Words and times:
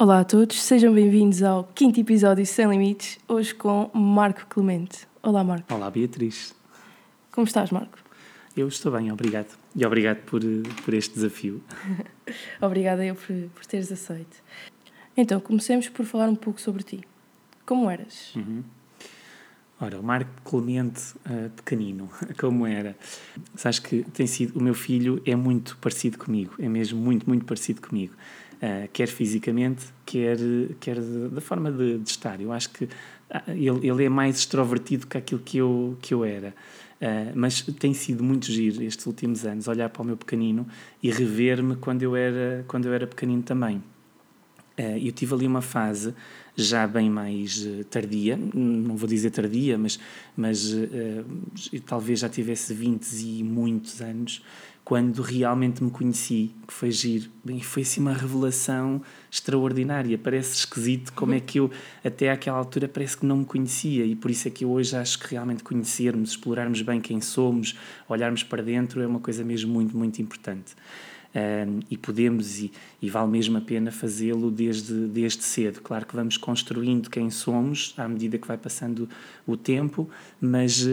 Olá 0.00 0.20
a 0.20 0.24
todos, 0.24 0.62
sejam 0.62 0.94
bem-vindos 0.94 1.42
ao 1.42 1.62
quinto 1.62 2.00
episódio 2.00 2.46
Sem 2.46 2.66
Limites, 2.66 3.18
hoje 3.28 3.54
com 3.54 3.90
Marco 3.92 4.46
Clemente. 4.46 5.06
Olá, 5.22 5.44
Marco. 5.44 5.74
Olá, 5.74 5.90
Beatriz. 5.90 6.54
Como 7.30 7.46
estás, 7.46 7.70
Marco? 7.70 7.98
Eu 8.56 8.66
estou 8.66 8.90
bem, 8.92 9.12
obrigado. 9.12 9.58
E 9.76 9.84
obrigado 9.84 10.22
por, 10.22 10.40
por 10.86 10.94
este 10.94 11.16
desafio. 11.16 11.62
Obrigada 12.62 13.04
eu 13.04 13.14
por, 13.14 13.50
por 13.54 13.66
teres 13.66 13.92
aceito. 13.92 14.38
Então, 15.14 15.38
comecemos 15.38 15.90
por 15.90 16.06
falar 16.06 16.30
um 16.30 16.34
pouco 16.34 16.58
sobre 16.58 16.82
ti. 16.82 17.02
Como 17.66 17.90
eras? 17.90 18.34
Uhum. 18.34 18.64
Ora, 19.82 19.98
o 19.98 20.02
Marco 20.02 20.30
Clemente 20.44 21.14
uh, 21.24 21.48
pequenino, 21.56 22.10
como 22.38 22.66
era? 22.66 22.94
Sabes 23.54 23.78
que 23.78 24.02
tem 24.12 24.26
sido, 24.26 24.58
o 24.58 24.62
meu 24.62 24.74
filho 24.74 25.22
é 25.24 25.34
muito 25.34 25.78
parecido 25.78 26.18
comigo, 26.18 26.52
é 26.58 26.68
mesmo 26.68 27.00
muito, 27.00 27.26
muito 27.26 27.46
parecido 27.46 27.80
comigo. 27.80 28.12
Uh, 28.56 28.86
quer 28.92 29.08
fisicamente, 29.08 29.86
quer, 30.04 30.36
quer 30.78 31.00
da 31.00 31.40
forma 31.40 31.72
de, 31.72 31.96
de, 31.96 32.10
estar. 32.10 32.42
Eu 32.42 32.52
acho 32.52 32.68
que 32.68 32.84
uh, 32.84 32.90
ele, 33.48 33.88
ele 33.88 34.04
é 34.04 34.08
mais 34.10 34.36
extrovertido 34.40 35.06
que 35.06 35.16
aquilo 35.16 35.40
que 35.40 35.56
eu, 35.56 35.96
que 36.02 36.12
eu 36.12 36.26
era. 36.26 36.54
Uh, 37.00 37.32
mas 37.34 37.62
tem 37.62 37.94
sido 37.94 38.22
muito 38.22 38.52
giro 38.52 38.82
estes 38.82 39.06
últimos 39.06 39.46
anos 39.46 39.66
olhar 39.66 39.88
para 39.88 40.02
o 40.02 40.04
meu 40.04 40.18
pequenino 40.18 40.68
e 41.02 41.10
rever-me 41.10 41.74
quando 41.76 42.02
eu 42.02 42.14
era 42.14 42.62
quando 42.68 42.84
eu 42.84 42.92
era 42.92 43.06
pequenino 43.06 43.42
também. 43.42 43.82
eu 44.76 45.10
tive 45.12 45.32
ali 45.34 45.46
uma 45.46 45.62
fase 45.62 46.14
já 46.62 46.86
bem 46.86 47.10
mais 47.10 47.66
tardia, 47.90 48.36
não 48.36 48.96
vou 48.96 49.08
dizer 49.08 49.30
tardia, 49.30 49.76
mas, 49.78 49.98
mas 50.36 50.74
talvez 51.86 52.20
já 52.20 52.28
tivesse 52.28 52.72
20 52.74 53.12
e 53.12 53.44
muitos 53.44 54.00
anos, 54.00 54.42
quando 54.84 55.22
realmente 55.22 55.82
me 55.84 55.90
conheci, 55.90 56.54
que 56.66 56.72
foi 56.72 56.90
giro. 56.90 57.30
Bem, 57.44 57.60
foi 57.60 57.82
assim 57.82 58.00
uma 58.00 58.12
revelação 58.12 59.00
extraordinária. 59.30 60.18
Parece 60.18 60.56
esquisito 60.56 61.12
como 61.12 61.34
é 61.34 61.40
que 61.40 61.58
eu, 61.60 61.70
até 62.04 62.30
àquela 62.30 62.58
altura, 62.58 62.88
parece 62.88 63.16
que 63.16 63.26
não 63.26 63.38
me 63.38 63.44
conhecia. 63.44 64.04
E 64.04 64.16
por 64.16 64.30
isso 64.30 64.48
é 64.48 64.50
que 64.50 64.64
eu 64.64 64.70
hoje 64.70 64.96
acho 64.96 65.18
que 65.18 65.30
realmente 65.30 65.62
conhecermos, 65.62 66.30
explorarmos 66.30 66.82
bem 66.82 67.00
quem 67.00 67.20
somos, 67.20 67.76
olharmos 68.08 68.42
para 68.42 68.62
dentro, 68.62 69.00
é 69.00 69.06
uma 69.06 69.20
coisa 69.20 69.44
mesmo 69.44 69.72
muito, 69.72 69.96
muito 69.96 70.20
importante 70.20 70.74
um, 71.34 71.80
e 71.90 71.96
podemos 71.96 72.60
e, 72.60 72.72
e, 73.00 73.08
vale 73.08 73.30
mesmo 73.30 73.56
a 73.58 73.60
pena 73.60 73.90
fazê-lo 73.90 74.50
desde, 74.50 75.06
desde 75.06 75.42
cedo. 75.42 75.80
Claro 75.80 76.06
que 76.06 76.14
vamos 76.14 76.36
construindo 76.36 77.08
quem 77.08 77.30
somos 77.30 77.94
à 77.96 78.08
medida 78.08 78.38
que 78.38 78.46
vai 78.46 78.58
passando 78.58 79.08
o 79.46 79.56
tempo, 79.56 80.08
mas 80.40 80.86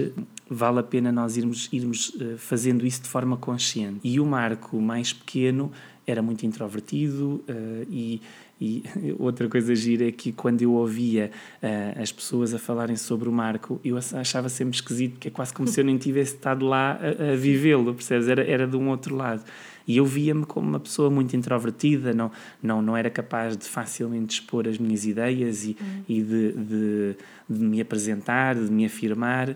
vale 0.49 0.79
a 0.79 0.83
pena 0.83 1.11
nós 1.11 1.37
irmos, 1.37 1.69
irmos 1.71 2.09
uh, 2.09 2.37
fazendo 2.37 2.85
isso 2.85 3.03
de 3.03 3.07
forma 3.07 3.37
consciente. 3.37 3.99
E 4.03 4.19
o 4.19 4.25
Marco, 4.25 4.79
mais 4.81 5.13
pequeno, 5.13 5.71
era 6.05 6.21
muito 6.21 6.45
introvertido 6.45 7.43
uh, 7.49 7.87
e, 7.89 8.21
e 8.59 8.83
outra 9.19 9.47
coisa 9.49 9.75
gira 9.75 10.07
é 10.07 10.11
que 10.11 10.31
quando 10.31 10.61
eu 10.61 10.73
ouvia 10.73 11.31
uh, 11.61 12.01
as 12.01 12.11
pessoas 12.11 12.53
a 12.53 12.59
falarem 12.59 12.95
sobre 12.95 13.27
o 13.27 13.31
Marco, 13.31 13.79
eu 13.83 13.97
achava 13.97 14.49
sempre 14.49 14.75
esquisito, 14.75 15.13
porque 15.13 15.27
é 15.27 15.31
quase 15.31 15.53
como 15.53 15.67
se 15.67 15.79
eu 15.79 15.85
nem 15.85 15.97
tivesse 15.97 16.35
estado 16.35 16.65
lá 16.65 16.99
a, 16.99 17.33
a 17.33 17.35
vivê-lo, 17.35 17.93
percebes? 17.93 18.27
Era, 18.27 18.43
era 18.43 18.67
de 18.67 18.75
um 18.75 18.89
outro 18.89 19.15
lado. 19.15 19.43
E 19.87 19.97
eu 19.97 20.05
via-me 20.05 20.45
como 20.45 20.67
uma 20.67 20.79
pessoa 20.81 21.09
muito 21.09 21.35
introvertida, 21.35 22.13
não, 22.13 22.29
não, 22.61 22.81
não 22.81 22.97
era 22.97 23.09
capaz 23.09 23.55
de 23.55 23.65
facilmente 23.65 24.41
expor 24.41 24.67
as 24.67 24.77
minhas 24.77 25.05
ideias 25.05 25.63
e, 25.63 25.77
uhum. 25.79 26.03
e 26.09 26.21
de, 26.21 26.51
de, 26.51 27.15
de 27.49 27.63
me 27.63 27.79
apresentar, 27.79 28.55
de 28.55 28.69
me 28.69 28.85
afirmar. 28.85 29.55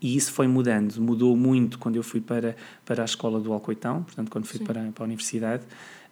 E 0.00 0.16
isso 0.16 0.32
foi 0.32 0.46
mudando, 0.46 1.00
mudou 1.00 1.36
muito 1.36 1.78
quando 1.78 1.96
eu 1.96 2.02
fui 2.02 2.20
para, 2.20 2.54
para 2.84 3.02
a 3.02 3.04
escola 3.04 3.40
do 3.40 3.52
Alcoitão, 3.52 4.02
portanto, 4.02 4.30
quando 4.30 4.44
fui 4.44 4.60
para, 4.60 4.82
para 4.94 5.04
a 5.04 5.06
universidade. 5.06 5.62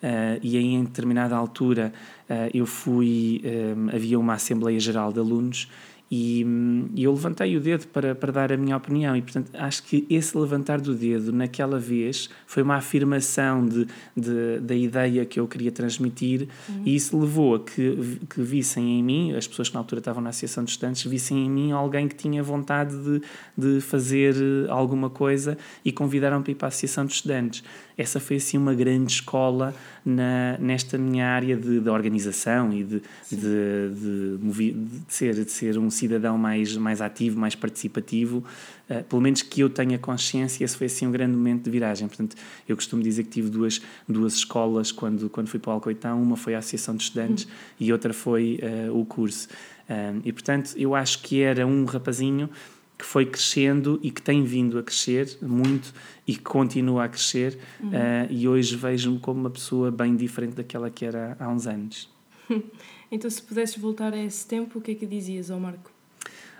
Uh, 0.03 0.41
e 0.43 0.57
aí, 0.57 0.75
em 0.75 0.85
determinada 0.85 1.35
altura, 1.37 1.93
uh, 2.29 2.51
eu 2.53 2.67
fui. 2.67 3.41
Um, 3.45 3.89
eh, 3.89 3.97
havia 3.97 4.19
uma 4.19 4.35
Assembleia 4.35 4.79
Geral 4.79 5.13
de 5.13 5.19
Alunos 5.19 5.71
e, 6.17 6.47
e, 6.95 7.03
eu 7.03 7.13
levantei 7.13 7.57
o 7.57 7.61
dedo 7.61 7.89
para, 7.89 8.15
para 8.15 8.31
dar 8.31 8.53
a 8.53 8.57
minha 8.57 8.77
opinião, 8.77 9.17
e 9.17 9.23
portanto 9.23 9.51
acho 9.55 9.83
que 9.83 10.07
esse 10.09 10.39
levantar 10.39 10.81
do 10.81 10.95
dedo 10.95 11.33
naquela 11.33 11.77
vez 11.77 12.31
foi 12.47 12.63
uma 12.63 12.77
afirmação 12.77 13.67
de, 13.67 13.89
de 14.17 14.61
da 14.61 14.77
ideia 14.77 15.25
que 15.25 15.41
eu 15.41 15.49
queria 15.49 15.73
transmitir, 15.73 16.47
uhum. 16.69 16.83
e 16.87 16.95
isso 16.95 17.19
levou 17.19 17.57
a 17.57 17.61
que, 17.61 18.21
que 18.31 18.41
vissem 18.41 19.01
em 19.01 19.03
mim, 19.03 19.35
as 19.35 19.49
pessoas 19.49 19.69
que 19.69 19.75
na 19.75 19.81
altura 19.81 19.99
estavam 19.99 20.23
na 20.23 20.31
Associação 20.31 20.63
de 20.63 20.71
Estudantes, 20.71 21.03
vissem 21.03 21.47
em 21.47 21.51
mim 21.51 21.73
alguém 21.73 22.07
que 22.07 22.15
tinha 22.15 22.45
vontade 22.45 22.97
de, 22.97 23.21
de 23.59 23.81
fazer 23.81 24.37
alguma 24.69 25.11
coisa 25.11 25.59
e 25.85 25.91
convidaram 25.91 26.41
para 26.43 26.53
ir 26.53 26.55
para 26.55 26.69
a 26.69 26.69
Associação 26.69 27.07
de 27.07 27.13
Estudantes. 27.13 27.65
Essa 27.97 28.19
foi 28.19 28.37
assim 28.37 28.59
uma 28.59 28.75
grande 28.75 29.13
escola 29.13 29.75
na, 30.05 30.59
nesta 30.59 30.99
minha 30.99 31.27
área 31.27 31.57
de, 31.57 31.81
de 31.81 31.89
organização 31.89 32.73
e 32.73 32.83
de, 32.83 33.03
de, 33.31 34.39
de, 34.39 34.79
ser, 35.09 35.35
de 35.35 35.51
ser 35.51 35.79
um 35.79 35.89
cidadão 35.91 36.37
mais, 36.37 36.77
mais 36.77 37.01
ativo, 37.01 37.39
mais 37.39 37.55
participativo, 37.55 38.45
uh, 38.91 39.05
pelo 39.05 39.23
menos 39.23 39.43
que 39.43 39.61
eu 39.61 39.71
tenha 39.71 39.99
consciência, 39.99 40.65
esse 40.65 40.77
foi 40.77 40.89
assim 40.89 41.07
um 41.07 41.13
grande 41.13 41.37
momento 41.37 41.63
de 41.63 41.71
viragem. 41.71 42.09
Portanto, 42.09 42.37
eu 42.69 42.75
costumo 42.75 43.03
dizer 43.03 43.23
que 43.23 43.31
tive 43.31 43.49
duas, 43.49 43.81
duas 44.09 44.35
escolas 44.35 44.91
quando, 44.91 45.31
quando 45.31 45.49
fui 45.49 45.61
para 45.61 45.71
o 45.71 45.75
Alcoitão, 45.75 46.21
uma 46.21 46.37
foi 46.37 46.55
a 46.55 46.59
Associação 46.59 46.97
de 46.97 47.05
Estudantes 47.05 47.45
uhum. 47.45 47.51
e 47.81 47.93
outra 47.93 48.13
foi 48.13 48.59
uh, 48.89 48.99
o 48.99 49.05
curso. 49.05 49.49
Um, 49.89 50.23
e 50.25 50.33
portanto, 50.33 50.73
eu 50.77 50.95
acho 50.95 51.21
que 51.23 51.43
era 51.43 51.67
um 51.67 51.85
rapazinho 51.85 52.49
que 52.97 53.05
foi 53.05 53.27
crescendo 53.27 53.99
e 54.03 54.11
que 54.11 54.23
tem 54.23 54.45
vindo 54.45 54.79
a 54.79 54.83
crescer 54.83 55.37
muito 55.43 55.93
e 56.27 56.35
que 56.35 56.43
continua 56.43 57.05
a 57.05 57.09
crescer 57.09 57.59
uhum. 57.81 57.89
uh, 57.89 57.93
e 58.31 58.47
hoje 58.47 58.77
vejo-me 58.77 59.19
como 59.19 59.41
uma 59.41 59.51
pessoa 59.51 59.91
bem 59.91 60.15
diferente 60.15 60.55
daquela 60.55 60.89
que 60.91 61.05
era 61.05 61.37
há 61.41 61.49
uns 61.49 61.67
anos. 61.67 62.09
então 63.11 63.29
se 63.29 63.43
pudesses 63.43 63.77
voltar 63.77 64.13
a 64.13 64.19
esse 64.19 64.47
tempo, 64.47 64.79
o 64.79 64.83
que 64.83 64.93
é 64.93 64.95
que 64.95 65.07
dizias 65.07 65.51
ao 65.51 65.59
Marco? 65.59 65.95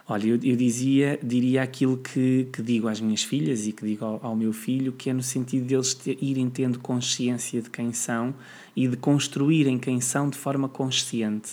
Olha, 0.07 0.27
eu, 0.27 0.39
eu 0.43 0.55
dizia, 0.55 1.19
diria 1.23 1.63
aquilo 1.63 1.97
que, 1.97 2.47
que 2.53 2.61
digo 2.61 2.89
às 2.89 3.01
minhas 3.01 3.23
filhas 3.23 3.67
e 3.67 3.73
que 3.73 3.87
digo 3.87 4.05
ao, 4.05 4.21
ao 4.23 4.37
meu 4.37 4.53
filho, 4.53 4.93
que 4.93 5.09
é 5.09 5.15
no 5.15 5.23
sentido 5.23 5.65
deles 5.65 5.99
irem 6.21 6.51
tendo 6.51 6.79
consciência 6.79 7.63
de 7.63 7.71
quem 7.71 7.91
são 7.93 8.35
e 8.77 8.87
de 8.87 8.99
construírem 8.99 9.79
quem 9.79 10.03
são 10.03 10.29
de 10.29 10.37
forma 10.37 10.69
consciente. 10.69 11.53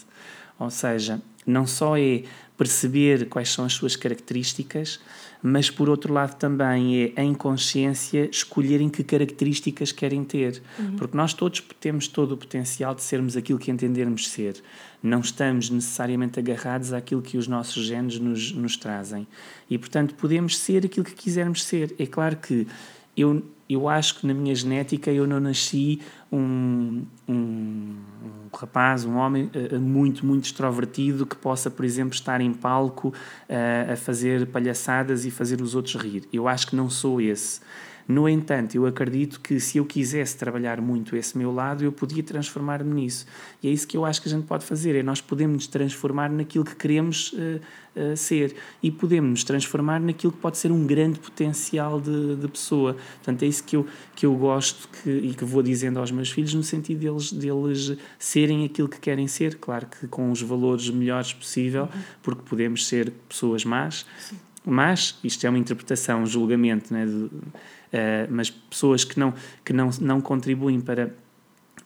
Ou 0.60 0.70
seja, 0.70 1.22
não 1.46 1.66
só 1.66 1.98
é 1.98 2.24
perceber 2.58 3.28
quais 3.28 3.50
são 3.50 3.66
as 3.66 3.74
suas 3.74 3.96
características, 3.96 5.00
mas 5.42 5.72
por 5.72 5.90
outro 5.90 6.14
lado 6.14 6.36
também 6.36 7.12
é 7.16 7.24
em 7.24 7.34
consciência 7.34 8.30
escolherem 8.30 8.90
que 8.90 9.04
características 9.04 9.92
querem 9.92 10.24
ter, 10.24 10.62
uhum. 10.78 10.96
porque 10.96 11.18
nós 11.18 11.34
todos 11.34 11.64
temos 11.80 12.08
todo 12.08 12.34
o 12.34 12.38
potencial 12.38 12.94
de 12.94 13.02
sermos 13.02 13.36
aquilo 13.36 13.58
que 13.58 13.72
entendermos 13.72 14.30
ser. 14.30 14.62
Não 15.02 15.22
estamos 15.22 15.72
necessariamente 15.72 16.38
agarrados 16.38 16.94
àquilo 16.94 17.24
que 17.24 17.38
os 17.38 17.48
nossos 17.48 17.84
genes 17.86 18.20
nos, 18.20 18.52
nos 18.52 18.78
trazem. 18.78 19.26
E, 19.68 19.78
portanto, 19.80 20.14
podemos 20.14 20.56
ser 20.60 20.86
aquilo 20.86 21.06
que 21.06 21.16
quisermos 21.16 21.64
ser. 21.64 21.96
É 21.98 22.06
claro 22.06 22.38
que 22.38 22.68
eu, 23.18 23.44
eu 23.68 23.90
acho 23.90 24.20
que 24.20 24.28
na 24.28 24.34
minha 24.36 24.54
genética 24.54 25.12
eu 25.12 25.26
não 25.26 25.40
nasci 25.40 26.00
um, 26.32 27.04
um, 27.28 27.96
rapaz, 28.54 29.04
um 29.04 29.18
homem 29.18 29.50
uh, 29.54 29.80
muito, 29.80 30.26
muito 30.26 30.46
extrovertido 30.46 31.26
que 31.26 31.36
possa, 31.36 31.70
por 31.70 31.84
exemplo, 31.84 32.14
estar 32.14 32.40
em 32.40 32.54
palco 32.54 33.10
uh, 33.10 33.92
a 33.94 33.96
fazer 33.96 34.48
palhaçadas 34.48 35.26
e 35.26 35.32
fazer 35.32 35.62
os 35.62 35.76
outros 35.76 35.96
rir. 35.96 36.28
Eu 36.32 36.48
acho 36.48 36.68
que 36.68 36.76
não 36.76 36.90
sou 36.90 37.20
esse. 37.20 37.60
No 38.08 38.28
entanto, 38.28 38.76
eu 38.76 38.86
acredito 38.86 39.40
que 39.40 39.60
se 39.60 39.78
eu 39.78 39.86
quisesse 39.86 40.36
trabalhar 40.38 40.82
muito 40.82 41.16
esse 41.16 41.38
meu 41.38 41.52
lado, 41.52 41.84
eu 41.84 41.92
podia 41.94 42.22
transformar-me 42.22 42.94
nisso. 42.94 43.26
E 43.64 43.70
é 43.70 43.72
isso 43.72 43.88
que 43.88 43.96
eu 43.96 44.04
acho 44.04 44.22
que 44.22 44.28
a 44.28 44.32
gente 44.32 44.46
pode 44.46 44.66
fazer, 44.66 44.96
é 44.96 45.02
nós 45.02 45.22
podemos 45.22 45.56
nos 45.56 45.68
transformar 45.68 46.30
naquilo 46.30 46.66
que 46.66 46.76
queremos 46.76 47.32
uh, 47.34 47.62
uh, 47.96 48.18
ser 48.18 48.54
e 48.82 48.92
podemos 48.92 49.30
nos 49.30 49.44
transformar 49.46 50.02
naquilo 50.02 50.34
que 50.34 50.40
pode 50.40 50.58
ser 50.58 50.72
um 50.72 50.86
grande 50.86 51.20
potencial 51.20 52.02
de, 52.02 52.36
de 52.36 52.48
pessoa. 52.50 52.98
Portanto, 53.16 53.44
é 53.44 53.46
isso 53.46 53.64
que 53.64 53.76
eu, 53.76 53.86
que 54.14 54.26
eu 54.26 54.36
gosto 54.36 54.90
que, 54.90 55.10
e 55.10 55.34
que 55.34 55.46
vou 55.46 55.64
dizendo 55.64 56.00
aos 56.00 56.12
meus 56.12 56.21
filhos, 56.30 56.54
no 56.54 56.64
sentido 56.64 57.00
deles, 57.00 57.32
deles 57.32 57.98
serem 58.20 58.66
aquilo 58.66 58.88
que 58.88 59.00
querem 59.00 59.28
ser, 59.28 59.56
claro 59.56 59.88
que 59.88 60.08
com 60.08 60.32
os 60.32 60.42
valores 60.42 60.90
melhores 60.90 61.34
possível, 61.34 61.84
uhum. 61.84 62.02
porque 62.22 62.42
podemos 62.48 62.88
ser 62.88 63.12
pessoas 63.28 63.66
más, 63.66 64.06
Sim. 64.20 64.36
mas 64.66 65.18
isto 65.24 65.46
é 65.46 65.50
uma 65.50 65.60
interpretação, 65.60 66.24
um 66.24 66.26
julgamento, 66.26 66.94
né, 66.94 67.06
de, 67.06 67.12
uh, 67.12 67.32
mas 68.30 68.50
pessoas 68.50 69.04
que 69.04 69.20
não, 69.20 69.34
que 69.64 69.74
não, 69.74 69.90
não 70.00 70.22
contribuem 70.22 70.80
para 70.80 71.12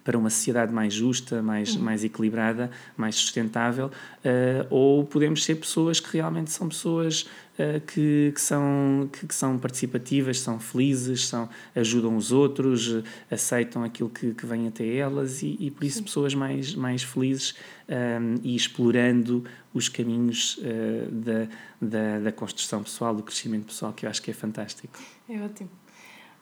para 0.05 0.19
uma 0.19 0.29
sociedade 0.29 0.71
mais 0.71 0.93
justa, 0.93 1.41
mais, 1.41 1.75
mais 1.75 2.03
equilibrada, 2.03 2.69
mais 2.95 3.15
sustentável, 3.15 3.87
uh, 3.87 4.67
ou 4.69 5.03
podemos 5.03 5.43
ser 5.43 5.55
pessoas 5.55 5.99
que 5.99 6.13
realmente 6.13 6.51
são 6.51 6.69
pessoas 6.69 7.23
uh, 7.57 7.81
que, 7.87 8.31
que, 8.35 8.39
são, 8.39 9.09
que, 9.11 9.25
que, 9.25 9.33
são 9.33 9.57
participativas, 9.57 10.39
são 10.39 10.59
felizes, 10.59 11.25
são, 11.25 11.49
ajudam 11.75 12.15
os 12.15 12.31
outros, 12.31 13.03
aceitam 13.31 13.83
aquilo 13.83 14.11
que, 14.11 14.35
que 14.35 14.45
vem 14.45 14.67
até 14.67 14.87
elas 14.95 15.41
e, 15.41 15.57
e 15.59 15.71
por 15.71 15.83
isso 15.83 15.97
Sim. 15.97 16.03
pessoas 16.03 16.35
mais, 16.35 16.75
mais 16.75 17.01
felizes 17.01 17.55
um, 17.89 18.35
e 18.43 18.55
explorando 18.55 19.43
os 19.73 19.89
caminhos 19.89 20.59
uh, 20.59 21.11
da, 21.11 21.47
da, 21.81 22.19
da 22.19 22.31
construção 22.31 22.83
pessoal, 22.83 23.15
do 23.15 23.23
crescimento 23.23 23.65
pessoal, 23.65 23.91
que 23.91 24.05
eu 24.05 24.09
acho 24.11 24.21
que 24.21 24.29
é 24.29 24.35
fantástico. 24.35 24.99
É 25.27 25.41
ótimo. 25.41 25.84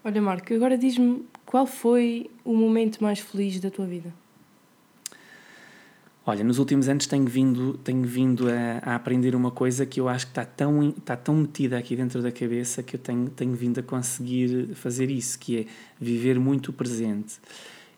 Olha, 0.05 0.21
Marco, 0.21 0.53
agora 0.53 0.77
diz-me 0.77 1.25
qual 1.45 1.65
foi 1.65 2.29
o 2.43 2.53
momento 2.53 3.01
mais 3.01 3.19
feliz 3.19 3.59
da 3.59 3.71
tua 3.71 3.85
vida? 3.85 4.13
Olha, 6.25 6.43
nos 6.43 6.57
últimos 6.57 6.87
anos 6.87 7.05
tenho 7.05 7.25
vindo, 7.25 7.77
tenho 7.79 8.03
vindo 8.03 8.47
a, 8.49 8.91
a, 8.91 8.95
aprender 8.95 9.35
uma 9.35 9.51
coisa 9.51 9.85
que 9.85 9.99
eu 9.99 10.09
acho 10.09 10.25
que 10.25 10.31
está 10.31 10.45
tão, 10.45 10.89
está 10.89 11.15
tão 11.15 11.35
metida 11.35 11.77
aqui 11.77 11.95
dentro 11.95 12.21
da 12.21 12.31
cabeça 12.31 12.81
que 12.81 12.95
eu 12.95 12.99
tenho, 12.99 13.29
tenho 13.29 13.53
vindo 13.53 13.79
a 13.79 13.83
conseguir 13.83 14.73
fazer 14.75 15.09
isso, 15.09 15.37
que 15.39 15.59
é 15.59 15.65
viver 15.99 16.39
muito 16.39 16.69
o 16.69 16.73
presente. 16.73 17.35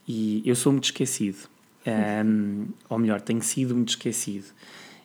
E 0.07 0.43
eu 0.45 0.55
sou 0.55 0.71
muito 0.71 0.85
esquecido. 0.85 1.47
Um, 1.87 2.65
ou 2.89 2.97
melhor, 2.97 3.21
tenho 3.21 3.43
sido 3.43 3.75
muito 3.75 3.89
esquecido. 3.89 4.45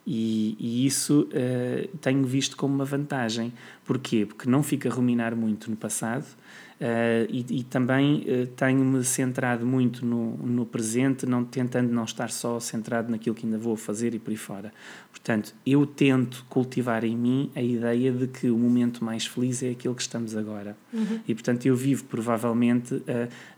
E, 0.07 0.57
e 0.59 0.87
isso 0.87 1.29
uh, 1.29 1.97
tenho 1.99 2.25
visto 2.25 2.57
como 2.57 2.75
uma 2.75 2.85
vantagem. 2.85 3.53
Porquê? 3.85 4.25
Porque 4.27 4.49
não 4.49 4.63
fico 4.63 4.89
a 4.89 4.91
ruminar 4.91 5.37
muito 5.37 5.71
no 5.71 5.77
passado 5.77 6.25
uh, 6.25 7.27
e, 7.29 7.45
e, 7.51 7.65
também 7.65 8.25
uh, 8.27 8.47
tenho-me 8.49 9.05
centrado 9.05 9.67
muito 9.67 10.05
no, 10.05 10.37
no 10.39 10.65
presente, 10.65 11.27
não, 11.27 11.45
tentando 11.45 11.93
não 11.93 12.05
estar 12.05 12.31
só 12.31 12.59
centrado 12.59 13.11
naquilo 13.11 13.37
que 13.37 13.45
ainda 13.45 13.59
vou 13.59 13.77
fazer 13.77 14.15
e 14.15 14.19
por 14.19 14.31
aí 14.31 14.37
fora. 14.37 14.73
Portanto, 15.11 15.55
eu 15.67 15.85
tento 15.85 16.47
cultivar 16.49 17.05
em 17.05 17.17
mim 17.17 17.51
a 17.55 17.63
ideia 17.63 18.11
de 18.11 18.27
que 18.27 18.49
o 18.49 18.57
momento 18.57 19.05
mais 19.05 19.27
feliz 19.27 19.63
é 19.63 19.71
aquele 19.71 19.95
que 19.95 20.03
estamos 20.03 20.35
agora. 20.35 20.77
Uhum. 20.93 21.21
E, 21.29 21.35
portanto, 21.35 21.67
eu 21.67 21.77
vivo 21.77 22.05
provavelmente 22.05 23.03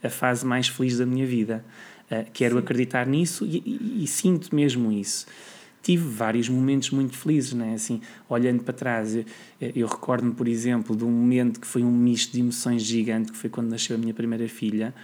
a, 0.02 0.06
a 0.06 0.10
fase 0.10 0.44
mais 0.44 0.66
feliz 0.66 0.98
da 0.98 1.06
minha 1.06 1.24
vida. 1.24 1.64
quero 2.32 2.54
Sim. 2.54 2.60
acreditar 2.60 3.06
nisso 3.06 3.46
e, 3.46 3.62
e, 3.64 4.04
e 4.04 4.06
sinto 4.08 4.54
mesmo 4.54 4.90
isso 4.90 5.26
tive 5.82 6.08
vários 6.08 6.48
momentos 6.48 6.90
muito 6.90 7.16
felizes, 7.16 7.52
né? 7.52 7.74
assim, 7.74 8.00
olhando 8.28 8.62
para 8.62 8.72
trás, 8.72 9.16
eu, 9.16 9.24
eu 9.60 9.86
recordo-me, 9.86 10.32
por 10.32 10.46
exemplo, 10.46 10.96
de 10.96 11.04
um 11.04 11.10
momento 11.10 11.60
que 11.60 11.66
foi 11.66 11.82
um 11.82 11.90
misto 11.90 12.32
de 12.32 12.40
emoções 12.40 12.82
gigante, 12.82 13.32
que 13.32 13.36
foi 13.36 13.50
quando 13.50 13.68
nasceu 13.68 13.96
a 13.96 13.98
minha 13.98 14.14
primeira 14.14 14.48
filha, 14.48 14.94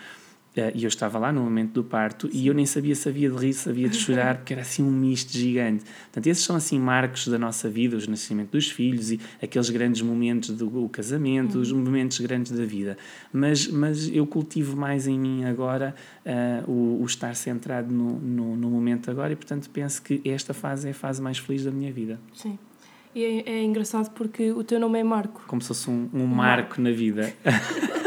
e 0.74 0.84
eu 0.84 0.88
estava 0.88 1.18
lá 1.18 1.32
no 1.32 1.40
momento 1.42 1.72
do 1.72 1.84
parto 1.84 2.28
e 2.32 2.46
eu 2.46 2.54
nem 2.54 2.66
sabia 2.66 2.94
se 2.94 3.08
havia 3.08 3.30
de 3.30 3.36
rir, 3.36 3.52
se 3.52 3.68
havia 3.68 3.88
de 3.88 3.96
chorar, 3.96 4.36
porque 4.36 4.52
era 4.52 4.62
assim 4.62 4.82
um 4.82 4.90
misto 4.90 5.32
gigante. 5.32 5.84
Portanto, 6.04 6.26
esses 6.26 6.44
são 6.44 6.56
assim 6.56 6.78
marcos 6.78 7.28
da 7.28 7.38
nossa 7.38 7.68
vida, 7.68 7.96
os 7.96 8.06
nascimentos 8.06 8.50
dos 8.50 8.70
filhos 8.70 9.10
e 9.10 9.20
aqueles 9.42 9.70
grandes 9.70 10.02
momentos 10.02 10.50
do 10.50 10.88
casamento, 10.88 11.56
uhum. 11.56 11.62
os 11.62 11.72
momentos 11.72 12.18
grandes 12.20 12.52
da 12.52 12.64
vida. 12.64 12.96
Mas, 13.32 13.66
mas 13.68 14.08
eu 14.08 14.26
cultivo 14.26 14.76
mais 14.76 15.06
em 15.06 15.18
mim 15.18 15.44
agora 15.44 15.94
uh, 16.24 16.70
o, 16.70 17.02
o, 17.02 17.06
estar 17.06 17.34
centrado 17.34 17.92
no, 17.92 18.18
no, 18.18 18.56
no, 18.56 18.70
momento 18.70 19.10
agora 19.10 19.32
e, 19.32 19.36
portanto, 19.36 19.68
penso 19.70 20.02
que 20.02 20.20
esta 20.24 20.54
fase 20.54 20.88
é 20.88 20.90
a 20.90 20.94
fase 20.94 21.20
mais 21.20 21.38
feliz 21.38 21.64
da 21.64 21.70
minha 21.70 21.92
vida. 21.92 22.18
Sim. 22.34 22.58
E 23.14 23.24
é, 23.24 23.50
é 23.50 23.64
engraçado 23.64 24.10
porque 24.10 24.52
o 24.52 24.62
teu 24.62 24.78
nome 24.78 24.98
é 24.98 25.04
Marco. 25.04 25.42
Como 25.46 25.60
se 25.60 25.68
fosse 25.68 25.90
um, 25.90 26.08
um 26.12 26.26
marco 26.26 26.80
na 26.80 26.90
vida. 26.90 27.32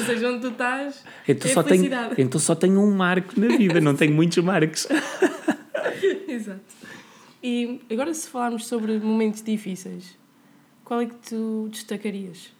Ou 0.00 0.06
seja, 0.06 0.28
onde 0.28 0.40
tu 0.40 0.48
estás. 0.48 1.04
Então, 1.28 1.50
é 1.50 1.54
só 1.54 1.62
tenho, 1.62 1.90
então 2.18 2.40
só 2.40 2.54
tenho 2.54 2.80
um 2.80 2.94
marco 2.94 3.38
na 3.38 3.56
vida, 3.56 3.80
não 3.80 3.94
tenho 3.94 4.14
muitos 4.14 4.42
marcos. 4.42 4.86
Exato. 6.28 6.60
E 7.42 7.80
agora, 7.90 8.12
se 8.12 8.28
falarmos 8.28 8.66
sobre 8.66 8.98
momentos 8.98 9.42
difíceis, 9.42 10.18
qual 10.84 11.00
é 11.00 11.06
que 11.06 11.14
tu 11.14 11.68
destacarias? 11.70 12.52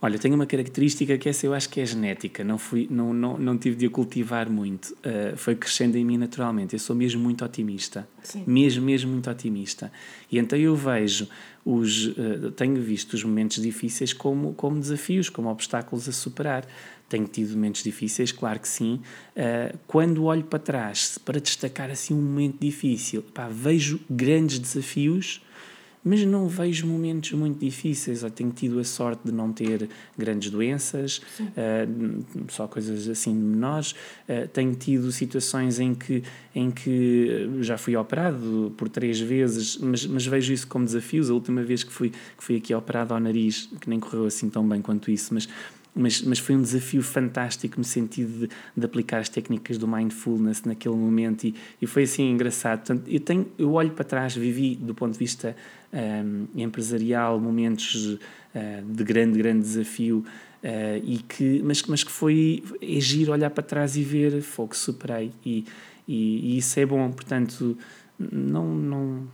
Olha, 0.00 0.18
tenho 0.18 0.34
uma 0.34 0.44
característica 0.44 1.16
que 1.16 1.26
essa 1.26 1.46
eu 1.46 1.54
acho 1.54 1.70
que 1.70 1.80
é 1.80 1.86
genética, 1.86 2.44
não, 2.44 2.58
fui, 2.58 2.86
não, 2.90 3.14
não, 3.14 3.38
não 3.38 3.56
tive 3.56 3.76
de 3.76 3.86
a 3.86 3.90
cultivar 3.90 4.50
muito, 4.50 4.90
uh, 4.90 5.36
foi 5.36 5.54
crescendo 5.56 5.96
em 5.96 6.04
mim 6.04 6.18
naturalmente. 6.18 6.74
Eu 6.74 6.78
sou 6.78 6.94
mesmo 6.94 7.22
muito 7.22 7.42
otimista, 7.42 8.06
Sim. 8.22 8.44
mesmo, 8.46 8.84
mesmo 8.84 9.10
muito 9.10 9.30
otimista. 9.30 9.90
E 10.30 10.38
então 10.38 10.58
eu 10.58 10.76
vejo 10.76 11.26
os, 11.64 12.08
uh, 12.08 12.50
tenho 12.54 12.80
visto 12.82 13.14
os 13.14 13.24
momentos 13.24 13.62
difíceis 13.62 14.12
como, 14.12 14.52
como 14.52 14.78
desafios, 14.78 15.30
como 15.30 15.48
obstáculos 15.48 16.06
a 16.08 16.12
superar. 16.12 16.66
Tenho 17.08 17.26
tido 17.26 17.54
momentos 17.54 17.82
difíceis, 17.82 18.30
claro 18.30 18.60
que 18.60 18.68
sim. 18.68 19.00
Uh, 19.34 19.78
quando 19.86 20.24
olho 20.24 20.44
para 20.44 20.58
trás, 20.58 21.16
para 21.24 21.40
destacar 21.40 21.90
assim 21.90 22.12
um 22.12 22.20
momento 22.20 22.58
difícil, 22.60 23.22
pá, 23.22 23.48
vejo 23.48 23.98
grandes 24.10 24.58
desafios 24.58 25.40
mas 26.06 26.24
não 26.24 26.46
vejo 26.46 26.86
momentos 26.86 27.32
muito 27.32 27.58
difíceis. 27.58 28.22
Eu 28.22 28.30
tenho 28.30 28.52
tido 28.52 28.78
a 28.78 28.84
sorte 28.84 29.22
de 29.24 29.32
não 29.32 29.52
ter 29.52 29.88
grandes 30.16 30.50
doenças, 30.50 31.20
uh, 31.40 32.24
só 32.48 32.68
coisas 32.68 33.08
assim 33.08 33.34
menores. 33.34 33.90
Uh, 33.90 34.46
tenho 34.52 34.72
tido 34.76 35.10
situações 35.10 35.80
em 35.80 35.96
que, 35.96 36.22
em 36.54 36.70
que 36.70 37.50
já 37.60 37.76
fui 37.76 37.96
operado 37.96 38.72
por 38.76 38.88
três 38.88 39.18
vezes, 39.18 39.78
mas, 39.78 40.06
mas 40.06 40.24
vejo 40.24 40.52
isso 40.52 40.68
como 40.68 40.84
desafios. 40.84 41.28
A 41.28 41.34
última 41.34 41.64
vez 41.64 41.82
que 41.82 41.92
fui, 41.92 42.10
que 42.10 42.44
fui 42.44 42.56
aqui 42.56 42.72
operado 42.72 43.12
ao 43.12 43.18
nariz, 43.18 43.68
que 43.80 43.90
nem 43.90 43.98
correu 43.98 44.26
assim 44.26 44.48
tão 44.48 44.66
bem 44.66 44.80
quanto 44.80 45.10
isso, 45.10 45.34
mas 45.34 45.48
mas, 45.96 46.20
mas 46.20 46.38
foi 46.38 46.54
um 46.54 46.60
desafio 46.60 47.02
fantástico 47.02 47.78
no 47.78 47.84
sentido 47.84 48.46
de, 48.46 48.50
de, 48.76 48.84
aplicar 48.84 49.18
as 49.18 49.30
técnicas 49.30 49.78
do 49.78 49.88
mindfulness 49.88 50.62
naquele 50.62 50.94
momento 50.94 51.44
e, 51.44 51.54
e 51.80 51.86
foi 51.86 52.02
assim 52.02 52.30
engraçado. 52.30 52.80
Portanto, 52.80 53.08
eu, 53.08 53.18
tenho, 53.18 53.46
eu 53.58 53.72
olho 53.72 53.90
para 53.92 54.04
trás, 54.04 54.36
vivi 54.36 54.76
do 54.76 54.94
ponto 54.94 55.14
de 55.14 55.18
vista 55.18 55.56
um, 55.92 56.46
empresarial 56.54 57.40
momentos 57.40 58.04
uh, 58.04 58.18
de 58.86 59.02
grande, 59.04 59.38
grande 59.38 59.60
desafio 59.62 60.22
uh, 60.62 61.02
e 61.02 61.18
que, 61.26 61.62
mas, 61.64 61.82
mas 61.84 62.04
que 62.04 62.12
foi 62.12 62.62
é 62.82 63.00
giro 63.00 63.32
olhar 63.32 63.50
para 63.50 63.62
trás 63.62 63.96
e 63.96 64.02
ver, 64.02 64.42
fogo, 64.42 64.76
superei 64.76 65.32
e, 65.44 65.64
e, 66.06 66.54
e 66.54 66.58
isso 66.58 66.78
é 66.78 66.84
bom, 66.84 67.10
portanto 67.10 67.76
não, 68.18 68.74
não 68.74 69.28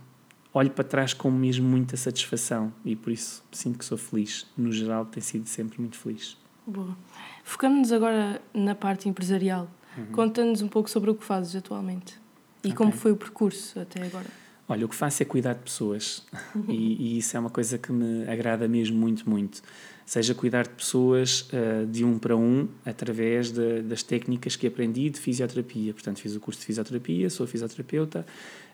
olho 0.53 0.69
para 0.69 0.83
trás 0.83 1.13
com 1.13 1.29
mesmo 1.29 1.67
muita 1.67 1.97
satisfação 1.97 2.71
e 2.85 2.95
por 2.95 3.11
isso 3.11 3.43
sinto 3.51 3.79
que 3.79 3.85
sou 3.85 3.97
feliz. 3.97 4.47
No 4.55 4.71
geral, 4.71 5.05
tenho 5.05 5.25
sido 5.25 5.47
sempre 5.47 5.79
muito 5.81 5.97
feliz. 5.97 6.37
Boa. 6.65 6.95
Focando-nos 7.43 7.91
agora 7.91 8.41
na 8.53 8.73
parte 8.73 9.09
empresarial, 9.09 9.69
uhum. 9.97 10.05
conta-nos 10.11 10.61
um 10.61 10.67
pouco 10.67 10.89
sobre 10.89 11.09
o 11.09 11.15
que 11.15 11.23
fazes 11.23 11.55
atualmente 11.55 12.19
e 12.63 12.67
okay. 12.67 12.73
como 12.73 12.91
foi 12.91 13.11
o 13.11 13.17
percurso 13.17 13.79
até 13.79 14.03
agora. 14.03 14.42
Olha, 14.67 14.85
o 14.85 14.89
que 14.89 14.95
faço 14.95 15.21
é 15.21 15.25
cuidar 15.25 15.53
de 15.53 15.59
pessoas 15.59 16.25
e, 16.69 17.15
e, 17.15 17.17
isso 17.17 17.35
é 17.35 17.39
uma 17.39 17.49
coisa 17.49 17.77
que 17.77 17.91
me 17.91 18.27
agrada 18.29 18.67
mesmo 18.67 18.97
muito, 18.97 19.29
muito. 19.29 19.61
Seja 20.05 20.33
cuidar 20.33 20.63
de 20.63 20.71
pessoas 20.71 21.49
uh, 21.49 21.85
de 21.85 22.03
um 22.03 22.17
para 22.19 22.35
um 22.35 22.67
através 22.85 23.51
de, 23.51 23.81
das 23.81 24.03
técnicas 24.03 24.55
que 24.55 24.67
aprendi 24.67 25.09
de 25.09 25.19
fisioterapia. 25.19 25.93
Portanto, 25.93 26.19
fiz 26.19 26.35
o 26.35 26.39
curso 26.39 26.59
de 26.59 26.65
fisioterapia, 26.65 27.29
sou 27.29 27.47
fisioterapeuta, 27.47 28.25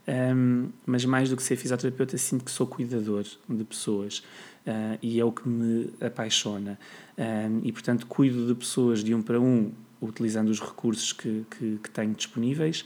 um, 0.08 0.12
ehm, 0.12 0.70
mas 0.86 1.06
mais 1.06 1.30
do 1.30 1.36
que 1.36 1.44
ser 1.44 1.56
fisioterapeuta, 1.56 2.18
sinto 2.18 2.44
que 2.46 2.52
sou 2.52 2.66
cuidador 2.66 3.26
de 3.48 3.64
pessoas 3.64 4.24
uh, 4.66 4.98
e 5.02 5.20
é 5.20 5.26
o 5.26 5.32
que 5.32 5.48
me 5.48 5.92
apaixona. 6.02 6.80
Um, 7.18 7.62
e, 7.64 7.72
portanto, 7.72 8.08
cuido 8.08 8.48
de 8.48 8.56
pessoas 8.56 9.04
de 9.04 9.14
um 9.14 9.22
para 9.22 9.40
um, 9.40 9.72
utilizando 10.02 10.50
os 10.50 10.60
recursos 10.60 11.14
que, 11.14 11.46
que, 11.52 11.80
que 11.84 11.90
tenho 11.90 12.14
disponíveis. 12.14 12.86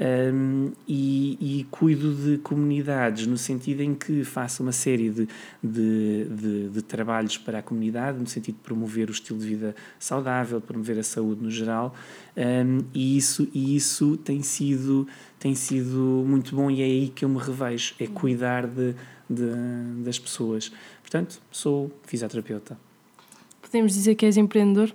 Um, 0.00 0.72
e, 0.88 1.36
e, 1.60 1.64
cuido 1.70 2.14
de 2.14 2.38
comunidades 2.38 3.26
no 3.26 3.36
sentido 3.36 3.82
em 3.82 3.94
que 3.94 4.24
faço 4.24 4.62
uma 4.62 4.72
série 4.72 5.10
de, 5.10 5.28
de, 5.62 6.24
de, 6.24 6.68
de, 6.70 6.82
trabalhos 6.82 7.36
para 7.36 7.58
a 7.58 7.62
comunidade, 7.62 8.18
no 8.18 8.26
sentido 8.26 8.54
de 8.54 8.62
promover 8.62 9.10
o 9.10 9.12
estilo 9.12 9.38
de 9.38 9.46
vida 9.46 9.76
saudável, 9.98 10.58
promover 10.58 10.98
a 10.98 11.02
saúde 11.02 11.42
no 11.42 11.50
geral, 11.50 11.94
um, 12.34 12.78
e, 12.94 13.18
isso, 13.18 13.46
e 13.52 13.76
isso 13.76 14.16
tem 14.16 14.40
sido, 14.42 15.06
tem 15.38 15.54
sido 15.54 16.24
muito 16.26 16.56
bom 16.56 16.70
e 16.70 16.80
é 16.80 16.84
aí 16.84 17.08
que 17.10 17.22
eu 17.22 17.28
me 17.28 17.38
revejo, 17.38 17.94
é 18.00 18.06
cuidar 18.06 18.66
de, 18.66 18.94
das 20.02 20.18
pessoas. 20.18 20.72
Portanto, 21.02 21.42
sou 21.50 21.90
fisioterapeuta. 22.06 22.78
Podemos 23.60 23.92
dizer 23.92 24.14
que 24.14 24.24
és 24.24 24.38
empreendedor? 24.38 24.94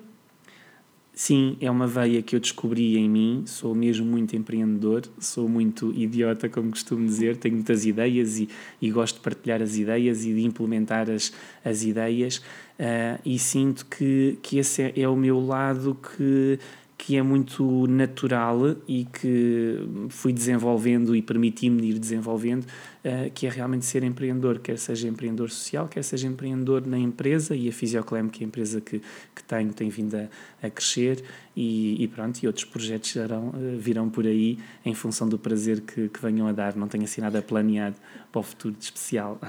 Sim, 1.18 1.56
é 1.62 1.72
uma 1.72 1.88
veia 1.88 2.22
que 2.22 2.36
eu 2.36 2.42
descobri 2.42 2.98
em 2.98 3.10
mim. 3.10 3.44
Sou 3.46 3.74
mesmo 3.74 4.06
muito 4.06 4.36
empreendedor, 4.36 5.04
sou 5.18 5.48
muito 5.48 5.94
idiota, 5.94 6.50
como 6.50 6.70
costumo 6.72 7.06
dizer. 7.06 7.38
Tenho 7.38 7.56
muitas 7.56 7.86
ideias 7.86 8.38
e, 8.38 8.50
e 8.82 8.92
gosto 8.92 9.16
de 9.16 9.22
partilhar 9.22 9.62
as 9.62 9.78
ideias 9.78 10.26
e 10.26 10.34
de 10.34 10.44
implementar 10.44 11.10
as, 11.10 11.32
as 11.64 11.84
ideias. 11.84 12.40
Uh, 12.78 13.18
e 13.24 13.40
sinto 13.40 13.86
que, 13.86 14.38
que 14.42 14.58
esse 14.58 14.82
é, 14.82 14.94
é 14.98 15.08
o 15.08 15.16
meu 15.16 15.40
lado 15.40 15.98
que 16.18 16.60
que 16.98 17.18
é 17.18 17.22
muito 17.22 17.86
natural 17.88 18.78
e 18.88 19.06
que 19.06 19.78
fui 20.10 20.32
desenvolvendo 20.32 21.16
e 21.16 21.22
permiti-me 21.22 21.90
ir 21.90 22.00
desenvolvendo, 22.00 22.64
uh, 22.64 23.30
que 23.34 23.46
é 23.46 23.50
realmente 23.50 23.86
ser 23.86 24.04
empreendedor, 24.04 24.60
quer 24.60 24.78
seja 24.78 25.08
empreendedor 25.08 25.50
social, 25.50 25.88
quer 25.88 26.04
seja 26.04 26.28
empreendedor 26.28 26.88
na 26.88 26.98
empresa, 26.98 27.56
e 27.56 27.68
a 27.68 27.72
Fisioclem, 27.72 28.30
que 28.30 28.44
é 28.44 28.46
a 28.46 28.48
empresa 28.48 28.80
que, 28.80 29.02
que 29.36 29.44
tenho, 29.44 29.74
tem 29.74 29.90
vindo 29.90 30.16
a, 30.16 30.28
a 30.66 30.70
crescer, 30.70 31.24
e, 31.56 32.02
e, 32.02 32.08
pronto, 32.08 32.42
e 32.42 32.48
outros 32.48 32.66
projetos 32.66 33.14
virão, 33.14 33.50
uh, 33.50 33.78
virão 33.78 34.10
por 34.10 34.26
aí 34.26 34.58
em 34.86 34.94
função 34.94 35.28
do 35.28 35.38
prazer 35.38 35.82
que, 35.82 36.08
que 36.08 36.22
venham 36.22 36.48
a 36.48 36.54
dar, 36.54 36.76
não 36.76 36.88
tenho 36.88 37.04
assim 37.04 37.20
nada 37.20 37.42
planeado 37.42 37.98
para 38.32 38.40
o 38.40 38.44
futuro 38.44 38.74
de 38.74 38.84
especial. 38.84 39.40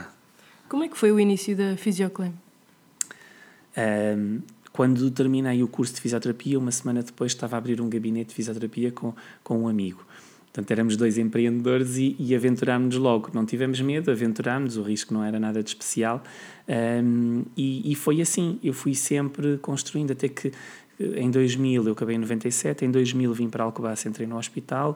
Como 0.68 0.82
é 0.82 0.88
que 0.88 0.98
foi 0.98 1.12
o 1.12 1.20
início 1.20 1.56
da 1.56 1.76
Fisioclem? 1.76 2.34
Um, 3.78 4.40
quando 4.76 5.10
terminei 5.10 5.62
o 5.62 5.68
curso 5.68 5.94
de 5.94 6.02
fisioterapia, 6.02 6.58
uma 6.58 6.70
semana 6.70 7.02
depois 7.02 7.32
estava 7.32 7.56
a 7.56 7.58
abrir 7.58 7.80
um 7.80 7.88
gabinete 7.88 8.28
de 8.28 8.34
fisioterapia 8.34 8.92
com, 8.92 9.14
com 9.42 9.62
um 9.62 9.68
amigo. 9.68 10.04
Portanto, 10.44 10.70
éramos 10.70 10.98
dois 10.98 11.16
empreendedores 11.16 11.96
e, 11.96 12.14
e 12.18 12.34
aventurámos-nos 12.34 12.96
logo. 12.96 13.30
Não 13.32 13.46
tivemos 13.46 13.80
medo, 13.80 14.10
aventurámos, 14.10 14.76
o 14.76 14.82
risco 14.82 15.14
não 15.14 15.24
era 15.24 15.40
nada 15.40 15.62
de 15.62 15.70
especial. 15.70 16.22
Um, 16.68 17.44
e, 17.56 17.90
e, 17.90 17.94
foi 17.94 18.20
assim, 18.20 18.58
eu 18.62 18.74
fui 18.74 18.94
sempre 18.94 19.56
construindo, 19.58 20.12
até 20.12 20.28
que 20.28 20.52
em 21.00 21.30
2000 21.30 21.86
eu 21.86 21.92
acabei 21.92 22.16
em 22.16 22.18
97, 22.18 22.84
em 22.84 22.90
2000 22.90 23.32
vim 23.32 23.48
para 23.48 23.64
Alcobaça, 23.64 24.10
entrei 24.10 24.26
no 24.26 24.36
hospital, 24.36 24.94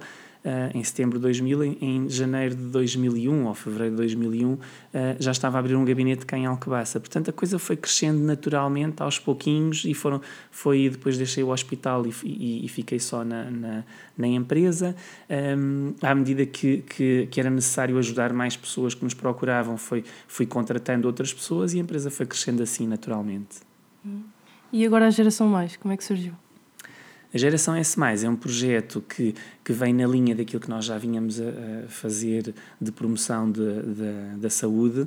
em 0.75 0.83
setembro 0.83 1.19
de 1.19 1.23
2000, 1.23 1.65
em, 1.81 2.09
janeiro 2.09 2.55
de 2.55 2.65
2001 2.65 3.47
ou 3.47 3.55
fevereiro 3.55 3.93
de 3.93 3.97
2001, 3.99 4.53
uh, 4.53 4.59
eh, 4.93 5.17
já 5.21 5.33
estava 5.33 5.59
a 5.59 5.61
abrir 5.61 5.77
um 5.77 5.85
gabinete 5.85 6.25
cá 6.25 6.37
em 6.39 6.47
Alcobaça. 6.47 6.99
Portanto, 6.99 7.29
a 7.29 7.33
coisa 7.33 7.59
foi 7.59 7.77
crescendo 7.77 8.21
naturalmente, 8.21 9.03
aos 9.03 9.19
pouquinhos, 9.19 9.85
e 9.85 9.93
foram, 9.93 10.21
foi 10.51 10.89
depois 10.89 11.19
deixei 11.19 11.43
o 11.43 11.51
hospital 11.51 12.07
e, 12.07 12.15
e, 12.25 12.65
e 12.65 12.69
fiquei 12.69 12.99
só 12.99 13.23
na, 13.23 13.51
na, 13.51 13.85
na 14.17 14.27
empresa. 14.27 14.97
Um, 15.29 15.95
à 16.01 16.15
medida 16.15 16.47
que, 16.47 16.79
que, 16.83 17.29
que, 17.31 17.41
era 17.41 17.51
necessário 17.51 17.99
ajudar 17.99 18.33
mais 18.33 18.57
pessoas 18.57 18.95
que 18.95 19.05
nos 19.05 19.15
procuravam, 19.15 19.77
foi, 19.77 20.05
fui 20.27 20.47
contratando 20.47 21.07
outras 21.07 21.35
pessoas 21.35 21.75
e 21.75 21.79
a 21.79 21.81
empresa 21.81 22.11
foi 22.11 22.25
crescendo 22.25 22.63
assim 22.63 22.87
naturalmente. 22.87 23.59
E 24.73 24.87
agora 24.87 25.07
a 25.07 25.11
geração 25.11 25.49
mais, 25.49 25.77
como 25.77 25.93
é 25.93 25.97
que 25.97 26.05
surgiu? 26.05 26.33
A 27.33 27.39
Geração 27.39 27.77
S+, 27.77 27.97
é 28.25 28.29
um 28.29 28.35
projeto 28.35 29.01
que, 29.03 29.35
que 29.65 29.73
vem 29.73 29.95
na 29.95 30.05
linha 30.05 30.35
daquilo 30.35 30.61
que 30.61 30.69
nós 30.69 30.85
já 30.85 30.99
vínhamos 30.99 31.41
a, 31.41 31.45
a 31.85 31.89
fazer 31.89 32.53
de 32.81 32.91
promoção 32.91 33.51
de, 33.51 33.83
de, 33.83 34.37
da 34.39 34.51
saúde 34.51 35.07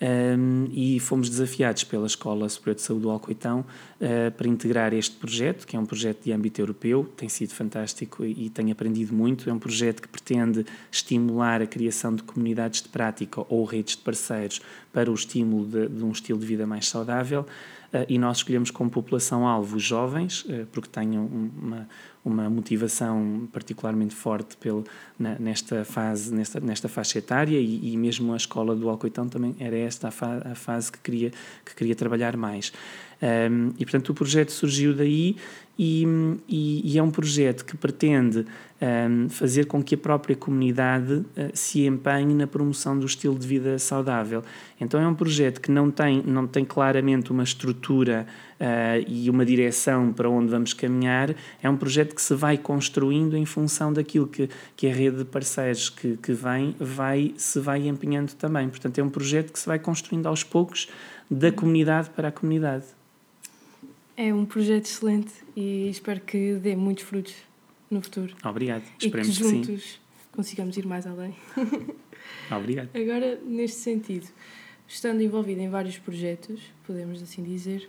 um, 0.00 0.68
e 0.72 1.00
fomos 1.00 1.28
desafiados 1.28 1.82
pela 1.82 2.06
Escola 2.06 2.48
Superior 2.48 2.76
de 2.76 2.82
Saúde 2.82 3.02
do 3.02 3.10
Alcoitão 3.10 3.60
uh, 4.00 4.30
para 4.36 4.48
integrar 4.48 4.92
este 4.92 5.16
projeto, 5.16 5.66
que 5.66 5.76
é 5.76 5.78
um 5.78 5.86
projeto 5.86 6.22
de 6.24 6.32
âmbito 6.32 6.60
europeu, 6.60 7.10
tem 7.16 7.28
sido 7.28 7.52
fantástico 7.52 8.24
e, 8.24 8.46
e 8.46 8.50
tenho 8.50 8.70
aprendido 8.70 9.12
muito. 9.12 9.48
É 9.48 9.52
um 9.52 9.58
projeto 9.58 10.02
que 10.02 10.08
pretende 10.08 10.64
estimular 10.92 11.60
a 11.60 11.66
criação 11.66 12.14
de 12.14 12.22
comunidades 12.22 12.82
de 12.82 12.88
prática 12.88 13.44
ou 13.48 13.64
redes 13.64 13.96
de 13.96 14.02
parceiros 14.02 14.60
para 14.92 15.10
o 15.10 15.14
estímulo 15.14 15.66
de, 15.66 15.88
de 15.88 16.04
um 16.04 16.12
estilo 16.12 16.38
de 16.38 16.46
vida 16.46 16.66
mais 16.66 16.88
saudável. 16.88 17.46
Eh, 17.94 18.06
e 18.08 18.18
nós 18.18 18.38
escolhemos 18.38 18.70
como 18.72 18.90
população-alvo 18.90 19.76
os 19.76 19.82
jovens, 19.82 20.44
eh, 20.48 20.66
porque 20.72 20.88
tenham 20.88 21.24
uma, 21.26 21.88
uma 22.24 22.50
motivação 22.50 23.48
particularmente 23.52 24.14
forte 24.14 24.56
pelo, 24.56 24.84
nesta, 25.18 25.84
fase, 25.84 26.34
nesta, 26.34 26.58
nesta 26.58 26.88
faixa 26.88 27.18
etária 27.18 27.58
e, 27.58 27.92
e, 27.92 27.96
mesmo 27.96 28.32
a 28.32 28.36
escola 28.36 28.74
do 28.74 28.88
Alcoitão 28.88 29.28
também 29.28 29.54
era 29.60 29.78
esta 29.78 30.08
a, 30.08 30.10
fa, 30.10 30.42
a 30.44 30.54
fase 30.56 30.90
que 30.90 30.98
queria, 30.98 31.30
que 31.64 31.74
queria 31.74 31.94
trabalhar 31.94 32.36
mais. 32.36 32.72
Um, 33.22 33.72
e, 33.78 33.84
portanto, 33.84 34.10
o 34.10 34.14
projeto 34.14 34.50
surgiu 34.50 34.92
daí 34.92 35.36
e, 35.78 36.06
e, 36.48 36.92
e 36.92 36.98
é 36.98 37.02
um 37.02 37.10
projeto 37.10 37.64
que 37.64 37.76
pretende 37.76 38.44
um, 38.80 39.28
fazer 39.28 39.66
com 39.66 39.82
que 39.82 39.94
a 39.94 39.98
própria 39.98 40.36
comunidade 40.36 41.14
uh, 41.14 41.24
se 41.52 41.86
empenhe 41.86 42.34
na 42.34 42.46
promoção 42.46 42.98
do 42.98 43.06
estilo 43.06 43.38
de 43.38 43.46
vida 43.46 43.78
saudável. 43.78 44.42
Então, 44.80 45.00
é 45.00 45.06
um 45.06 45.14
projeto 45.14 45.60
que 45.60 45.70
não 45.70 45.90
tem, 45.90 46.22
não 46.22 46.46
tem 46.46 46.64
claramente 46.64 47.32
uma 47.32 47.42
estrutura 47.42 48.26
uh, 48.60 49.04
e 49.08 49.28
uma 49.30 49.44
direção 49.44 50.12
para 50.12 50.28
onde 50.28 50.50
vamos 50.50 50.72
caminhar, 50.72 51.34
é 51.62 51.68
um 51.68 51.76
projeto 51.76 52.14
que 52.14 52.22
se 52.22 52.34
vai 52.34 52.56
construindo 52.56 53.36
em 53.36 53.46
função 53.46 53.92
daquilo 53.92 54.26
que, 54.26 54.48
que 54.76 54.86
a 54.86 54.94
rede 54.94 55.18
de 55.18 55.24
parceiros 55.24 55.88
que, 55.88 56.16
que 56.16 56.32
vem 56.32 56.76
vai, 56.78 57.34
se 57.36 57.58
vai 57.58 57.86
empenhando 57.88 58.32
também. 58.34 58.68
Portanto, 58.68 58.98
é 58.98 59.02
um 59.02 59.10
projeto 59.10 59.52
que 59.52 59.58
se 59.58 59.66
vai 59.66 59.78
construindo 59.78 60.26
aos 60.26 60.44
poucos 60.44 60.88
da 61.30 61.50
comunidade 61.50 62.10
para 62.10 62.28
a 62.28 62.32
comunidade. 62.32 62.84
É 64.16 64.32
um 64.32 64.44
projeto 64.44 64.86
excelente 64.86 65.32
e 65.56 65.88
espero 65.88 66.20
que 66.20 66.54
dê 66.54 66.76
muitos 66.76 67.04
frutos 67.04 67.34
no 67.90 68.00
futuro. 68.00 68.34
Obrigado. 68.44 68.84
E 69.00 69.06
Esperemos 69.06 69.36
que 69.36 69.44
juntos 69.44 69.66
que 69.66 69.80
sim. 69.80 69.98
consigamos 70.32 70.76
ir 70.76 70.86
mais 70.86 71.06
além. 71.06 71.34
Obrigado. 72.50 72.90
Agora, 72.94 73.40
neste 73.44 73.78
sentido, 73.78 74.26
estando 74.86 75.22
envolvido 75.22 75.60
em 75.60 75.68
vários 75.68 75.98
projetos, 75.98 76.60
podemos 76.86 77.22
assim 77.22 77.42
dizer, 77.42 77.88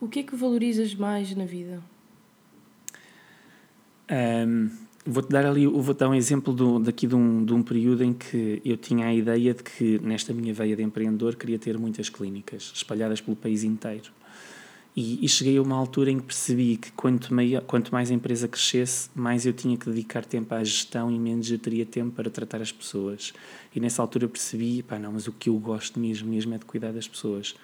o 0.00 0.08
que 0.08 0.20
é 0.20 0.22
que 0.22 0.36
valorizas 0.36 0.94
mais 0.94 1.34
na 1.34 1.44
vida? 1.44 1.82
Um, 4.10 4.70
vou-te 5.06 5.30
dar 5.30 5.46
ali, 5.46 5.66
vou 5.66 5.94
dar 5.94 6.08
um 6.08 6.14
exemplo 6.14 6.52
do, 6.52 6.78
daqui 6.78 7.06
de 7.06 7.14
um, 7.14 7.44
de 7.44 7.52
um 7.52 7.62
período 7.62 8.04
em 8.04 8.12
que 8.12 8.60
eu 8.64 8.76
tinha 8.76 9.06
a 9.06 9.14
ideia 9.14 9.54
de 9.54 9.62
que 9.62 9.98
nesta 10.00 10.32
minha 10.32 10.52
veia 10.52 10.76
de 10.76 10.82
empreendedor 10.82 11.34
queria 11.34 11.58
ter 11.58 11.78
muitas 11.78 12.08
clínicas 12.08 12.72
espalhadas 12.74 13.20
pelo 13.20 13.36
país 13.36 13.64
inteiro. 13.64 14.12
E, 14.94 15.24
e, 15.24 15.28
cheguei 15.28 15.56
a 15.56 15.62
uma 15.62 15.74
altura 15.74 16.10
em 16.10 16.18
que 16.18 16.24
percebi 16.24 16.76
que 16.76 16.92
quanto, 16.92 17.32
maior, 17.32 17.62
quanto 17.62 17.90
mais 17.90 18.10
a 18.10 18.14
empresa 18.14 18.46
crescesse, 18.46 19.08
mais 19.14 19.46
eu 19.46 19.52
tinha 19.54 19.74
que 19.74 19.86
dedicar 19.88 20.22
tempo 20.22 20.54
à 20.54 20.62
gestão 20.62 21.10
e 21.10 21.18
menos 21.18 21.50
eu 21.50 21.58
teria 21.58 21.86
tempo 21.86 22.10
para 22.10 22.28
tratar 22.28 22.60
as 22.60 22.70
pessoas. 22.70 23.32
E 23.74 23.80
nessa 23.80 24.02
altura 24.02 24.28
percebi, 24.28 24.82
pá, 24.82 24.98
não, 24.98 25.12
mas 25.12 25.26
o 25.26 25.32
que 25.32 25.48
eu 25.48 25.58
gosto 25.58 25.98
mesmo, 25.98 26.28
mesmo 26.28 26.54
é 26.54 26.58
de 26.58 26.66
cuidar 26.66 26.92
das 26.92 27.08
pessoas. 27.08 27.54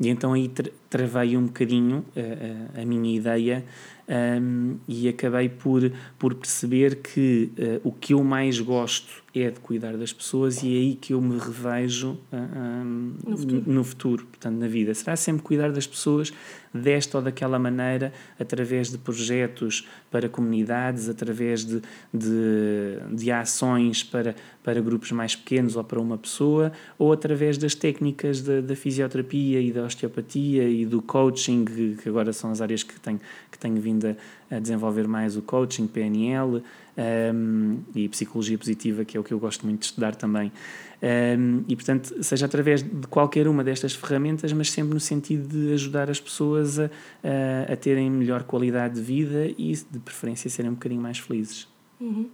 E 0.00 0.08
então 0.08 0.32
aí 0.32 0.48
tra 0.48 0.70
travei 0.90 1.36
um 1.36 1.46
bocadinho 1.46 2.04
a, 2.16 2.78
a, 2.78 2.82
a 2.82 2.84
minha 2.84 3.16
ideia 3.16 3.64
um, 4.08 4.78
e 4.88 5.06
acabei 5.08 5.48
por, 5.48 5.92
por 6.18 6.34
perceber 6.34 6.96
que 6.96 7.52
uh, 7.58 7.88
o 7.88 7.92
que 7.92 8.14
eu 8.14 8.24
mais 8.24 8.58
gosto 8.58 9.22
é 9.34 9.50
de 9.50 9.60
cuidar 9.60 9.96
das 9.96 10.12
pessoas 10.12 10.62
e 10.62 10.74
é 10.74 10.78
aí 10.78 10.94
que 10.94 11.12
eu 11.12 11.20
me 11.20 11.38
revejo 11.38 12.18
uh, 12.32 12.36
um, 12.36 13.14
no, 13.26 13.36
futuro. 13.36 13.62
no 13.66 13.84
futuro, 13.84 14.26
portanto, 14.26 14.56
na 14.56 14.66
vida. 14.66 14.94
Será 14.94 15.14
sempre 15.14 15.42
cuidar 15.42 15.70
das 15.70 15.86
pessoas 15.86 16.32
desta 16.72 17.18
ou 17.18 17.24
daquela 17.24 17.58
maneira, 17.58 18.12
através 18.38 18.90
de 18.90 18.98
projetos 18.98 19.86
para 20.10 20.28
comunidades, 20.28 21.08
através 21.08 21.64
de, 21.64 21.82
de, 22.12 22.98
de 23.12 23.30
ações 23.30 24.02
para, 24.02 24.34
para 24.62 24.80
grupos 24.80 25.12
mais 25.12 25.34
pequenos 25.34 25.76
ou 25.76 25.84
para 25.84 26.00
uma 26.00 26.18
pessoa, 26.18 26.72
ou 26.98 27.12
através 27.12 27.58
das 27.58 27.74
técnicas 27.74 28.42
da, 28.42 28.60
da 28.60 28.76
fisioterapia 28.76 29.60
e 29.60 29.72
da 29.72 29.84
osteopatia 29.84 30.68
e 30.68 30.84
do 30.84 31.00
coaching, 31.00 31.64
que 31.64 32.08
agora 32.08 32.32
são 32.32 32.50
as 32.50 32.60
áreas 32.60 32.82
que 32.82 32.98
tenho, 33.00 33.20
que 33.50 33.58
tenho 33.58 33.80
vindo 33.80 33.97
a, 34.06 34.56
a 34.56 34.58
desenvolver 34.58 35.06
mais 35.06 35.36
o 35.36 35.42
coaching, 35.42 35.86
PNL 35.86 36.62
um, 36.98 37.78
e 37.94 38.08
psicologia 38.08 38.58
positiva, 38.58 39.04
que 39.04 39.16
é 39.16 39.20
o 39.20 39.24
que 39.24 39.32
eu 39.32 39.38
gosto 39.38 39.64
muito 39.64 39.80
de 39.80 39.86
estudar 39.86 40.14
também. 40.14 40.52
Um, 41.00 41.64
e, 41.68 41.76
portanto, 41.76 42.22
seja 42.22 42.46
através 42.46 42.82
de 42.82 43.06
qualquer 43.06 43.46
uma 43.46 43.62
destas 43.62 43.94
ferramentas, 43.94 44.52
mas 44.52 44.70
sempre 44.70 44.94
no 44.94 45.00
sentido 45.00 45.46
de 45.48 45.72
ajudar 45.74 46.10
as 46.10 46.20
pessoas 46.20 46.78
a, 46.78 46.90
a, 47.22 47.72
a 47.72 47.76
terem 47.76 48.10
melhor 48.10 48.42
qualidade 48.42 48.96
de 48.96 49.00
vida 49.00 49.46
e, 49.56 49.72
de 49.72 49.98
preferência, 50.00 50.50
serem 50.50 50.72
um 50.72 50.74
bocadinho 50.74 51.00
mais 51.00 51.18
felizes. 51.18 51.68
Uhum. 52.00 52.28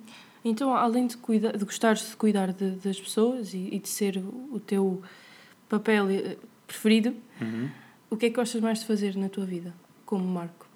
Então, 0.45 0.75
além 0.75 1.07
de, 1.07 1.17
cuida 1.17 1.53
de 1.57 1.65
gostar 1.65 1.95
de 1.95 2.17
cuidar 2.17 2.53
de, 2.53 2.71
das 2.73 3.01
pessoas 3.01 3.55
e, 3.55 3.69
e, 3.73 3.79
de 3.79 3.89
ser 3.89 4.23
o 4.53 4.61
teu 4.61 5.03
papel 5.69 6.11
eh, 6.11 6.37
preferido, 6.67 7.15
uhum. 7.41 7.69
o 8.11 8.17
que 8.17 8.27
é 8.27 8.31
que 8.31 8.37
gostas 8.37 8.61
mais 8.61 8.81
de 8.81 8.87
fazer 8.87 9.17
na 9.17 9.29
tua 9.29 9.47
vida, 9.47 9.75
como 10.05 10.25
Marco? 10.25 10.67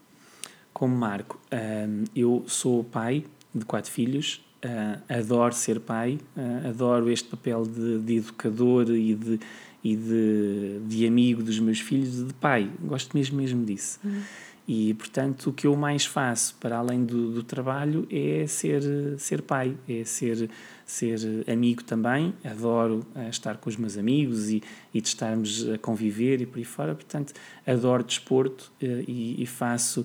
Como 0.73 0.97
Marco, 0.97 1.41
um, 1.53 2.05
eu 2.15 2.45
sou 2.47 2.85
pai 2.85 3.25
de 3.55 3.65
quatro 3.65 3.91
filhos, 3.91 4.45
uh, 4.65 5.03
adoro 5.09 5.55
ser 5.55 5.81
pai, 5.81 6.19
uh, 6.37 6.69
adoro 6.69 7.11
este 7.11 7.29
papel 7.29 7.65
de, 7.65 7.99
de 7.99 8.17
educador 8.17 8.91
e 8.91 9.15
de, 9.15 9.41
e 9.83 9.97
de, 9.97 10.81
de 10.87 11.07
amigo 11.07 11.43
dos 11.43 11.59
meus 11.59 11.81
filhos, 11.81 12.27
de 12.27 12.35
pai, 12.35 12.71
gosto 12.81 13.17
mesmo, 13.17 13.37
mesmo 13.37 13.65
disso. 13.65 13.99
Uhum. 14.05 14.23
E, 14.69 14.93
portanto, 14.93 15.49
o 15.49 15.53
que 15.55 15.67
eu 15.67 15.75
mais 15.75 16.05
faço, 16.05 16.55
para 16.61 16.77
além 16.77 17.03
do, 17.03 17.33
do 17.33 17.43
trabalho, 17.43 18.07
é 18.11 18.47
ser, 18.47 18.83
ser 19.19 19.41
pai, 19.41 19.75
é 19.89 20.05
ser, 20.05 20.51
ser 20.85 21.19
amigo 21.51 21.83
também. 21.83 22.35
Adoro 22.45 23.01
uh, 23.17 23.31
estar 23.31 23.57
com 23.57 23.71
os 23.71 23.79
meus 23.79 23.97
amigos 23.97 24.51
e, 24.51 24.63
e 24.93 25.01
de 25.01 25.09
estarmos 25.09 25.67
a 25.71 25.79
conviver 25.79 26.43
e 26.43 26.47
por 26.47 26.59
aí 26.59 26.67
fora. 26.67 26.95
Portanto, 26.95 27.33
adoro 27.67 28.05
desporto 28.05 28.71
uh, 28.83 29.05
e, 29.09 29.43
e 29.43 29.47
faço 29.47 30.05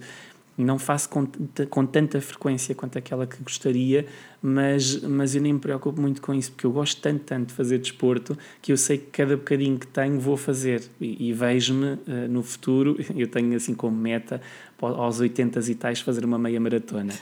não 0.57 0.77
faço 0.77 1.10
com, 1.10 1.27
com 1.69 1.86
tanta 1.86 2.22
frequência 2.22 2.75
quanto 2.75 2.98
aquela 2.98 3.25
que 3.25 3.41
gostaria, 3.41 4.05
mas, 4.41 5.01
mas 5.01 5.33
eu 5.33 5.41
nem 5.41 5.53
me 5.53 5.60
preocupo 5.60 6.00
muito 6.00 6.22
com 6.22 6.33
isso, 6.33 6.51
porque 6.51 6.65
eu 6.65 6.72
gosto 6.72 7.01
tanto, 7.01 7.24
tanto 7.24 7.48
de 7.48 7.53
fazer 7.53 7.79
desporto 7.79 8.38
que 8.62 8.72
eu 8.72 8.77
sei 8.77 8.98
que 8.98 9.05
cada 9.05 9.36
bocadinho 9.36 9.79
que 9.79 9.88
tenho 9.88 10.19
vou 10.19 10.38
fazer 10.38 10.83
e, 11.01 11.29
e 11.29 11.33
vejo-me 11.33 11.93
uh, 11.93 12.00
no 12.29 12.43
futuro, 12.43 12.98
eu 13.15 13.27
tenho 13.27 13.55
assim 13.55 13.74
como 13.74 13.98
meta 13.98 14.41
aos 14.79 15.19
80 15.19 15.60
e 15.60 15.75
tais 15.75 16.01
fazer 16.01 16.25
uma 16.25 16.38
meia 16.38 16.60
maratona. 16.60 17.13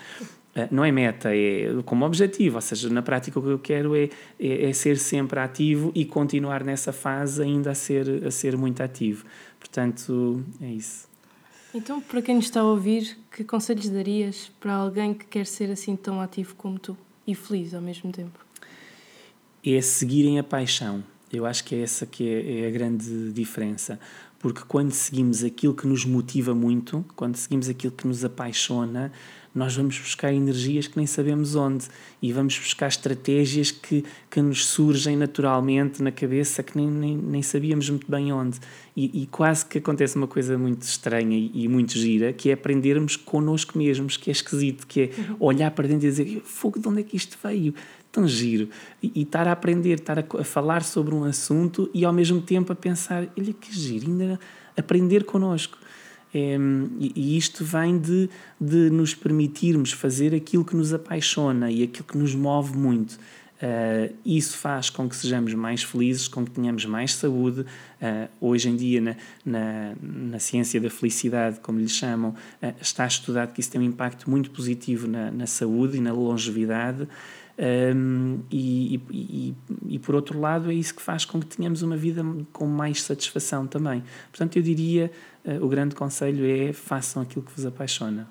Uh, 0.54 0.68
não 0.70 0.84
é 0.84 0.92
meta, 0.92 1.30
é 1.34 1.70
como 1.86 2.06
objetivo, 2.06 2.56
ou 2.56 2.62
seja, 2.62 2.90
na 2.90 3.02
prática 3.02 3.40
o 3.40 3.42
que 3.42 3.50
eu 3.50 3.60
quero 3.60 3.96
é, 3.96 4.10
é, 4.38 4.70
é, 4.70 4.74
ser 4.74 4.98
sempre 4.98 5.40
ativo 5.40 5.92
e 5.96 6.04
continuar 6.04 6.64
nessa 6.64 6.92
fase 6.92 7.42
ainda 7.42 7.72
a 7.72 7.76
ser, 7.76 8.26
a 8.26 8.32
ser 8.32 8.58
muito 8.58 8.82
ativo. 8.84 9.26
Portanto, 9.58 10.44
é 10.60 10.72
isso. 10.72 11.11
Então, 11.74 12.02
para 12.02 12.22
quem 12.22 12.36
nos 12.36 12.46
está 12.46 12.60
a 12.60 12.66
ouvir, 12.66 13.18
que 13.32 13.46
conselhos 13.46 13.88
darias 13.88 14.52
para 14.60 14.74
alguém 14.74 15.14
que 15.14 15.26
quer 15.26 15.46
ser 15.46 15.72
assim 15.72 15.96
tão 15.96 16.20
ativo 16.20 16.54
como 16.56 16.78
tu 16.78 16.98
e 17.26 17.34
feliz 17.34 17.74
ao 17.74 17.82
mesmo 17.82 18.12
tempo? 18.12 18.46
É 19.66 19.80
seguirem 19.82 20.38
a 20.38 20.44
paixão. 20.44 21.04
Eu 21.32 21.46
acho 21.46 21.64
que 21.64 21.76
é 21.76 21.82
essa 21.82 22.06
que 22.06 22.28
é, 22.28 22.62
é 22.62 22.68
a 22.68 22.72
grande 22.72 23.32
diferença. 23.32 23.98
Porque 24.38 24.62
quando 24.68 24.92
seguimos 24.92 25.44
aquilo 25.44 25.74
que 25.74 25.88
nos 25.88 26.04
motiva 26.04 26.54
muito, 26.54 27.06
quando 27.16 27.38
seguimos 27.38 27.70
aquilo 27.70 27.94
que 27.94 28.06
nos 28.06 28.26
apaixona, 28.26 29.12
nós 29.54 29.76
vamos 29.76 30.00
buscar 30.00 30.34
energias 30.34 30.88
que 30.88 30.98
nem 30.98 31.06
sabemos 31.06 31.56
onde 31.56 31.86
e 32.22 32.32
vamos 32.32 32.58
buscar 32.58 32.88
estratégias 32.88 33.70
que, 33.70 34.04
que 34.30 34.42
nos 34.42 34.66
surgem 34.66 35.18
naturalmente 35.18 36.02
na 36.02 36.12
cabeça 36.12 36.64
que 36.64 36.78
nem, 36.78 36.90
nem, 36.90 37.18
nem 37.18 37.42
sabíamos 37.42 37.90
muito 37.90 38.10
bem 38.10 38.32
onde. 38.32 38.60
E, 38.96 39.24
e, 39.24 39.26
quase 39.28 39.66
que 39.66 39.78
acontece 39.78 40.16
uma 40.16 40.28
coisa 40.28 40.58
muito 40.58 40.84
estranha 40.84 41.38
e, 41.38 41.52
e, 41.64 41.68
muito 41.68 41.98
gira, 41.98 42.34
que 42.34 42.50
é 42.50 42.54
aprendermos 42.54 43.16
connosco 43.16 43.78
mesmos, 43.78 44.18
que 44.18 44.30
é 44.30 44.34
esquisito, 44.34 44.86
que 44.88 45.02
é 45.02 45.10
uhum. 45.18 45.36
olhar 45.40 45.72
para 45.72 45.88
dentro 45.88 46.08
e 46.08 46.10
dizer 46.10 46.42
fogo, 46.44 46.80
de 46.80 46.88
onde 46.88 47.02
é 47.02 47.04
que 47.04 47.16
isto 47.16 47.38
veio? 47.44 47.74
Tão 48.12 48.28
giro. 48.28 48.70
E, 49.02 49.12
e 49.16 49.22
estar 49.24 49.48
a 49.48 49.54
aprender, 49.54 50.00
estar 50.00 50.20
a, 50.20 50.26
a, 50.40 50.44
falar 50.44 50.84
sobre 50.84 51.14
um 51.16 51.24
assunto 51.24 51.90
e 51.94 52.04
ao 52.04 52.12
mesmo 52.12 52.42
tempo 52.42 52.72
a 52.74 52.76
pensar, 52.76 53.28
olha 53.38 53.54
que 53.54 53.74
giro, 53.74 54.08
ainda 54.08 54.40
aprender 54.78 55.24
connosco. 55.24 55.78
É, 56.34 56.58
e, 57.00 57.12
e 57.16 57.38
isto 57.38 57.64
vem 57.64 58.00
de, 58.00 58.30
de 58.60 58.90
nos 58.90 59.14
permitirmos 59.14 59.92
fazer 59.92 60.34
aquilo 60.34 60.64
que 60.64 60.76
nos 60.76 60.94
apaixona 60.94 61.70
e 61.70 61.84
aquilo 61.84 62.06
que 62.06 62.18
nos 62.18 62.34
move 62.34 62.78
muito. 62.78 63.18
Uh, 63.62 64.16
isso 64.26 64.58
faz 64.58 64.90
com 64.90 65.08
que 65.08 65.16
sejamos 65.16 65.54
mais 65.54 65.84
felizes, 65.84 66.28
com 66.28 66.44
que 66.44 66.50
tenhamos 66.50 66.84
mais 66.86 67.14
saúde. 67.14 67.62
Uh, 67.62 68.28
hoje 68.40 68.70
em 68.70 68.76
dia, 68.76 69.00
na, 69.00 69.16
na, 69.46 69.94
na, 70.02 70.40
ciência 70.40 70.82
da 70.82 70.90
felicidade, 70.90 71.60
como 71.60 71.80
lhe 71.80 71.88
chamam, 71.88 72.32
uh, 72.32 72.74
está 72.82 73.06
estudado 73.06 73.54
que 73.54 73.60
isso 73.60 73.70
tem 73.70 73.80
um 73.80 73.84
impacto 73.84 74.28
muito 74.28 74.50
positivo 74.50 75.08
na, 75.08 75.30
na 75.30 75.46
saúde 75.46 75.98
e 75.98 76.02
na 76.02 76.12
longevidade. 76.12 77.08
Um, 77.96 78.40
e, 78.50 79.00
e, 79.12 79.56
e, 79.88 80.00
por 80.00 80.16
outro 80.16 80.40
lado, 80.40 80.72
é 80.72 80.74
isso 80.74 80.96
que 80.96 81.02
faz 81.02 81.24
com 81.24 81.40
que 81.40 81.46
tenhamos 81.46 81.84
uma 81.84 81.96
vida 81.96 82.24
com 82.52 82.66
mais 82.66 83.04
satisfação 83.04 83.68
também. 83.68 84.04
Portanto, 84.32 84.56
eu 84.56 84.64
diria: 84.64 85.12
o 85.62 85.68
grande 85.68 85.94
conselho 85.94 86.44
é 86.44 86.74
façam 86.74 87.22
aquilo 87.22 87.46
que 87.46 87.52
vos 87.52 87.66
apaixona. 87.66 88.28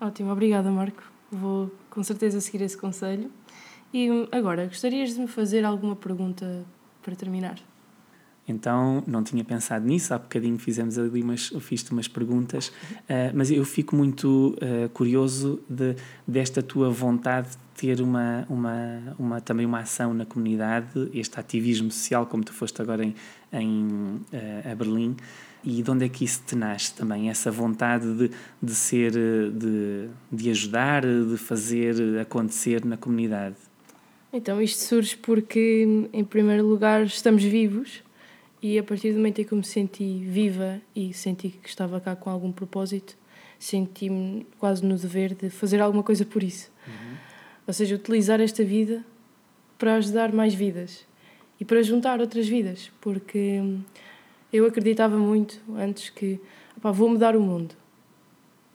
Ótimo, 0.00 0.32
obrigada, 0.32 0.68
Marco. 0.72 1.04
Vou 1.30 1.70
com 1.88 2.02
certeza 2.02 2.40
seguir 2.40 2.62
esse 2.64 2.76
conselho. 2.76 3.30
E 3.92 4.08
agora, 4.30 4.66
gostarias 4.66 5.14
de 5.14 5.20
me 5.20 5.26
fazer 5.26 5.64
alguma 5.64 5.96
pergunta 5.96 6.64
para 7.02 7.16
terminar? 7.16 7.58
Então, 8.46 9.02
não 9.06 9.22
tinha 9.22 9.44
pensado 9.44 9.86
nisso, 9.86 10.12
há 10.12 10.18
bocadinho 10.18 10.58
fizemos 10.58 10.98
ali 10.98 11.22
umas, 11.22 11.52
fiz-te 11.60 11.92
umas 11.92 12.08
perguntas, 12.08 12.68
uh, 12.68 13.32
mas 13.34 13.50
eu 13.50 13.64
fico 13.64 13.94
muito 13.94 14.56
uh, 14.56 14.88
curioso 14.90 15.60
de, 15.68 15.94
desta 16.26 16.62
tua 16.62 16.90
vontade 16.90 17.50
de 17.50 17.56
ter 17.76 18.00
uma, 18.00 18.44
uma, 18.48 19.16
uma, 19.18 19.40
também 19.40 19.64
uma 19.64 19.80
ação 19.80 20.12
na 20.12 20.26
comunidade, 20.26 21.10
este 21.14 21.38
ativismo 21.38 21.90
social, 21.90 22.26
como 22.26 22.42
tu 22.44 22.52
foste 22.52 22.80
agora 22.82 23.04
em, 23.04 23.14
em 23.52 23.86
uh, 24.32 24.70
a 24.70 24.74
Berlim, 24.74 25.16
e 25.62 25.82
de 25.82 25.90
onde 25.90 26.04
é 26.04 26.08
que 26.08 26.24
isso 26.24 26.42
te 26.46 26.56
nasce 26.56 26.94
também, 26.94 27.28
essa 27.28 27.50
vontade 27.50 28.12
de, 28.14 28.30
de 28.60 28.74
ser, 28.74 29.12
de, 29.12 30.08
de 30.32 30.50
ajudar, 30.50 31.02
de 31.02 31.36
fazer 31.36 32.18
acontecer 32.18 32.84
na 32.84 32.96
comunidade? 32.96 33.69
Então, 34.32 34.62
isto 34.62 34.78
surge 34.78 35.16
porque, 35.16 35.84
em 36.12 36.22
primeiro 36.22 36.64
lugar, 36.64 37.02
estamos 37.02 37.42
vivos 37.42 38.00
e 38.62 38.78
a 38.78 38.82
partir 38.82 39.10
do 39.10 39.16
momento 39.16 39.40
em 39.40 39.44
que 39.44 39.52
eu 39.52 39.58
me 39.58 39.64
senti 39.64 40.24
viva 40.24 40.80
e 40.94 41.12
senti 41.12 41.48
que 41.48 41.68
estava 41.68 42.00
cá 42.00 42.14
com 42.14 42.30
algum 42.30 42.52
propósito, 42.52 43.16
senti-me 43.58 44.46
quase 44.56 44.84
no 44.86 44.96
dever 44.96 45.34
de 45.34 45.50
fazer 45.50 45.80
alguma 45.80 46.04
coisa 46.04 46.24
por 46.24 46.44
isso. 46.44 46.70
Uhum. 46.86 47.16
Ou 47.66 47.74
seja, 47.74 47.96
utilizar 47.96 48.40
esta 48.40 48.62
vida 48.62 49.04
para 49.76 49.96
ajudar 49.96 50.32
mais 50.32 50.54
vidas 50.54 51.04
e 51.58 51.64
para 51.64 51.82
juntar 51.82 52.20
outras 52.20 52.46
vidas, 52.46 52.92
porque 53.00 53.60
eu 54.52 54.64
acreditava 54.64 55.18
muito 55.18 55.60
antes 55.76 56.08
que 56.08 56.38
opá, 56.76 56.92
vou 56.92 57.08
mudar 57.08 57.34
o 57.34 57.40
mundo, 57.40 57.74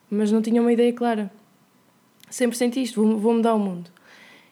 mas 0.09 0.33
não 0.33 0.41
tinha 0.41 0.61
uma 0.61 0.73
ideia 0.73 0.91
clara. 0.91 1.31
Sempre 2.29 2.57
senti 2.57 2.83
isto, 2.83 3.01
vou, 3.01 3.17
vou 3.17 3.33
mudar 3.33 3.53
o 3.53 3.59
mundo 3.59 3.95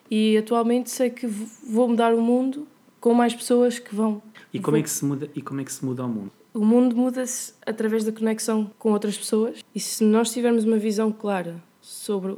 e 0.09 0.37
atualmente 0.37 0.89
sei 0.89 1.09
que 1.09 1.27
vou 1.27 1.87
mudar 1.87 2.13
o 2.13 2.21
mundo 2.21 2.67
com 2.99 3.13
mais 3.13 3.33
pessoas 3.33 3.79
que 3.79 3.93
vão. 3.93 4.21
E 4.53 4.59
como 4.59 4.77
é 4.77 4.81
que 4.81 4.89
se 4.89 5.03
muda, 5.03 5.29
e 5.35 5.41
como 5.41 5.61
é 5.61 5.63
que 5.63 5.73
se 5.73 5.83
muda 5.83 6.05
o 6.05 6.07
mundo? 6.07 6.31
O 6.53 6.63
mundo 6.63 6.95
muda-se 6.95 7.53
através 7.65 8.03
da 8.03 8.11
conexão 8.11 8.69
com 8.77 8.91
outras 8.91 9.17
pessoas 9.17 9.63
e 9.73 9.79
se 9.79 10.03
nós 10.03 10.31
tivermos 10.31 10.63
uma 10.63 10.77
visão 10.77 11.11
clara 11.11 11.61
sobre 11.81 12.37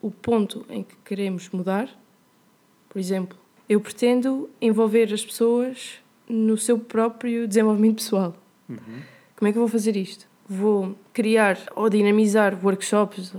o 0.00 0.10
ponto 0.10 0.64
em 0.70 0.82
que 0.84 0.94
queremos 1.04 1.50
mudar, 1.50 1.88
por 2.88 2.98
exemplo, 2.98 3.36
eu 3.68 3.80
pretendo 3.80 4.48
envolver 4.60 5.12
as 5.12 5.24
pessoas 5.24 5.98
no 6.28 6.56
seu 6.56 6.78
próprio 6.78 7.46
desenvolvimento 7.46 7.96
pessoal. 7.96 8.36
Uhum. 8.68 8.78
Como 9.36 9.48
é 9.48 9.52
que 9.52 9.58
eu 9.58 9.62
vou 9.62 9.68
fazer 9.68 9.96
isto? 9.96 10.26
Vou 10.48 10.96
criar 11.12 11.58
ou 11.74 11.90
dinamizar 11.90 12.58
workshops 12.64 13.34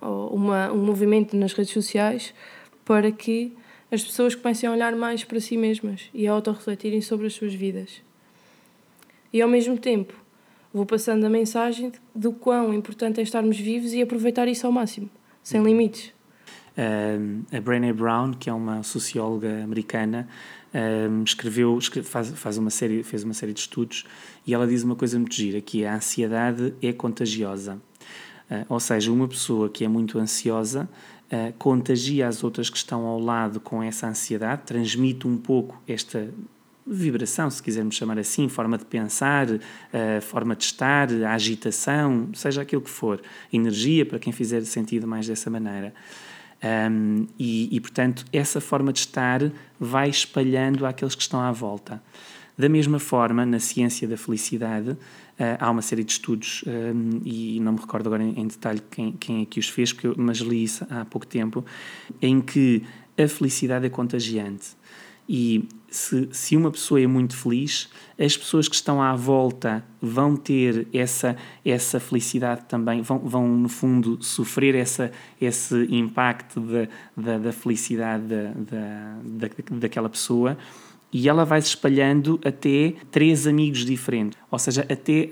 ou 0.00 0.34
uma, 0.34 0.72
um 0.72 0.84
movimento 0.84 1.36
nas 1.36 1.52
redes 1.52 1.72
sociais 1.72 2.34
para 2.90 3.12
que 3.12 3.52
as 3.88 4.02
pessoas 4.02 4.34
comecem 4.34 4.68
a 4.68 4.72
olhar 4.72 4.96
mais 4.96 5.22
para 5.22 5.38
si 5.38 5.56
mesmas 5.56 6.10
e 6.12 6.26
a 6.26 6.32
autorrefletirem 6.32 7.00
sobre 7.00 7.28
as 7.28 7.34
suas 7.34 7.54
vidas. 7.54 8.02
E 9.32 9.40
ao 9.40 9.48
mesmo 9.48 9.78
tempo, 9.78 10.12
vou 10.74 10.84
passando 10.84 11.24
a 11.24 11.30
mensagem 11.30 11.92
do 12.12 12.32
quão 12.32 12.74
importante 12.74 13.20
é 13.20 13.22
estarmos 13.22 13.56
vivos 13.60 13.92
e 13.92 14.02
aproveitar 14.02 14.48
isso 14.48 14.66
ao 14.66 14.72
máximo, 14.72 15.08
sem 15.40 15.62
limites. 15.62 16.12
A 17.56 17.60
Brené 17.60 17.92
Brown, 17.92 18.32
que 18.32 18.50
é 18.50 18.52
uma 18.52 18.82
socióloga 18.82 19.62
americana, 19.62 20.28
escreveu, 21.24 21.78
faz, 22.02 22.30
faz 22.30 22.58
uma 22.58 22.70
série, 22.70 23.04
fez 23.04 23.22
uma 23.22 23.34
série 23.34 23.52
de 23.52 23.60
estudos 23.60 24.04
e 24.44 24.52
ela 24.52 24.66
diz 24.66 24.82
uma 24.82 24.96
coisa 24.96 25.16
muito 25.16 25.36
gira, 25.36 25.60
que 25.60 25.86
a 25.86 25.94
ansiedade 25.94 26.74
é 26.82 26.92
contagiosa. 26.92 27.80
Uh, 28.50 28.66
ou 28.68 28.80
seja, 28.80 29.12
uma 29.12 29.28
pessoa 29.28 29.68
que 29.68 29.84
é 29.84 29.88
muito 29.88 30.18
ansiosa 30.18 30.88
uh, 31.32 31.52
contagia 31.58 32.26
as 32.26 32.42
outras 32.42 32.68
que 32.68 32.76
estão 32.76 33.06
ao 33.06 33.18
lado 33.18 33.60
com 33.60 33.82
essa 33.82 34.06
ansiedade, 34.06 34.62
transmite 34.66 35.26
um 35.26 35.36
pouco 35.36 35.80
esta 35.86 36.32
vibração, 36.86 37.48
se 37.50 37.62
quisermos 37.62 37.94
chamar 37.94 38.18
assim, 38.18 38.48
forma 38.48 38.76
de 38.76 38.84
pensar, 38.84 39.48
uh, 39.48 39.60
forma 40.22 40.56
de 40.56 40.64
estar, 40.64 41.08
agitação, 41.24 42.30
seja 42.34 42.62
aquilo 42.62 42.82
que 42.82 42.90
for, 42.90 43.20
energia, 43.52 44.04
para 44.04 44.18
quem 44.18 44.32
fizer 44.32 44.62
sentido 44.62 45.06
mais 45.06 45.26
dessa 45.26 45.48
maneira. 45.48 45.94
Um, 46.62 47.26
e, 47.38 47.74
e, 47.74 47.80
portanto, 47.80 48.24
essa 48.32 48.60
forma 48.60 48.92
de 48.92 48.98
estar 48.98 49.40
vai 49.78 50.10
espalhando 50.10 50.84
àqueles 50.84 51.14
que 51.14 51.22
estão 51.22 51.40
à 51.40 51.50
volta. 51.50 52.02
Da 52.58 52.68
mesma 52.68 52.98
forma, 52.98 53.46
na 53.46 53.58
ciência 53.58 54.06
da 54.06 54.18
felicidade, 54.18 54.94
há 55.58 55.70
uma 55.70 55.82
série 55.82 56.04
de 56.04 56.12
estudos, 56.12 56.64
um, 56.66 57.20
e 57.24 57.58
não 57.60 57.72
me 57.72 57.80
recordo 57.80 58.06
agora 58.06 58.22
em, 58.22 58.40
em 58.40 58.46
detalhe 58.46 58.82
quem, 58.90 59.12
quem, 59.12 59.42
é 59.42 59.44
que 59.46 59.58
os 59.58 59.68
fez, 59.68 59.92
porque 59.92 60.06
eu, 60.06 60.14
mas 60.16 60.38
li 60.38 60.64
isso 60.64 60.86
há 60.90 61.04
pouco 61.04 61.26
tempo, 61.26 61.64
em 62.20 62.40
que 62.40 62.82
a 63.18 63.26
felicidade 63.28 63.86
é 63.86 63.90
contagiante. 63.90 64.78
E 65.32 65.68
se, 65.88 66.28
se 66.32 66.56
uma 66.56 66.72
pessoa 66.72 67.00
é 67.00 67.06
muito 67.06 67.36
feliz, 67.36 67.88
as 68.18 68.36
pessoas 68.36 68.66
que 68.66 68.74
estão 68.74 69.00
à 69.00 69.14
volta 69.14 69.84
vão 70.02 70.36
ter 70.36 70.88
essa, 70.92 71.36
essa 71.64 72.00
felicidade 72.00 72.64
também, 72.64 73.00
vão, 73.00 73.20
vão 73.20 73.46
no 73.46 73.68
fundo 73.68 74.20
sofrer 74.20 74.74
essa, 74.74 75.12
esse 75.40 75.86
impacto 75.88 76.60
da, 76.60 76.88
da, 77.16 77.38
da 77.38 77.52
felicidade 77.52 78.24
da, 78.24 78.52
da, 78.54 79.48
daquela 79.78 80.08
pessoa 80.08 80.58
e 81.12 81.28
ela 81.28 81.44
vai 81.44 81.60
se 81.60 81.68
espalhando 81.68 82.38
até 82.44 82.94
três 83.10 83.46
amigos 83.46 83.84
diferentes. 83.84 84.38
Ou 84.50 84.58
seja, 84.58 84.82
até 84.82 85.28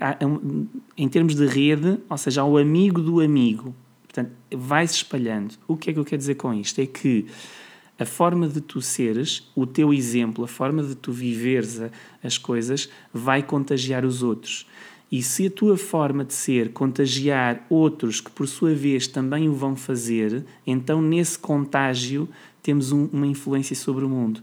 em 0.97 1.07
termos 1.07 1.35
de 1.35 1.45
rede, 1.45 1.97
ou 2.09 2.17
seja, 2.17 2.41
ao 2.41 2.57
amigo 2.57 3.01
do 3.01 3.21
amigo. 3.21 3.73
Portanto, 4.03 4.31
vai 4.51 4.85
se 4.87 4.95
espalhando. 4.95 5.55
O 5.67 5.77
que 5.77 5.89
é 5.89 5.93
que 5.93 5.99
eu 5.99 6.05
quero 6.05 6.17
dizer 6.17 6.35
com 6.35 6.53
isto? 6.53 6.81
É 6.81 6.85
que 6.85 7.27
a 7.97 8.05
forma 8.05 8.47
de 8.47 8.61
tu 8.61 8.81
seres, 8.81 9.49
o 9.55 9.65
teu 9.65 9.93
exemplo, 9.93 10.43
a 10.43 10.47
forma 10.47 10.81
de 10.83 10.95
tu 10.95 11.11
viveres 11.11 11.81
as 12.23 12.37
coisas, 12.37 12.89
vai 13.13 13.43
contagiar 13.43 14.05
os 14.05 14.23
outros. 14.23 14.65
E 15.11 15.23
se 15.23 15.47
a 15.47 15.51
tua 15.51 15.75
forma 15.75 16.23
de 16.23 16.33
ser 16.33 16.71
contagiar 16.71 17.65
outros 17.69 18.21
que 18.21 18.29
por 18.29 18.47
sua 18.47 18.73
vez 18.75 19.07
também 19.07 19.49
o 19.49 19.53
vão 19.53 19.75
fazer, 19.75 20.45
então 20.65 21.01
nesse 21.01 21.37
contágio 21.37 22.29
temos 22.61 22.91
um, 22.91 23.09
uma 23.11 23.25
influência 23.25 23.75
sobre 23.75 24.05
o 24.05 24.09
mundo. 24.09 24.39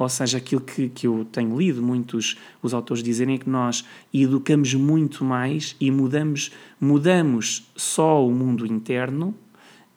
Ou 0.00 0.08
seja, 0.08 0.38
aquilo 0.38 0.62
que, 0.62 0.88
que 0.88 1.06
eu 1.06 1.26
tenho 1.30 1.54
lido 1.58 1.82
muitos 1.82 2.38
os 2.62 2.72
autores 2.72 3.02
dizerem 3.02 3.34
é 3.34 3.38
que 3.38 3.50
nós 3.50 3.84
educamos 4.14 4.72
muito 4.72 5.22
mais 5.22 5.76
e 5.78 5.90
mudamos, 5.90 6.52
mudamos 6.80 7.70
só 7.76 8.26
o 8.26 8.32
mundo 8.32 8.66
interno 8.66 9.34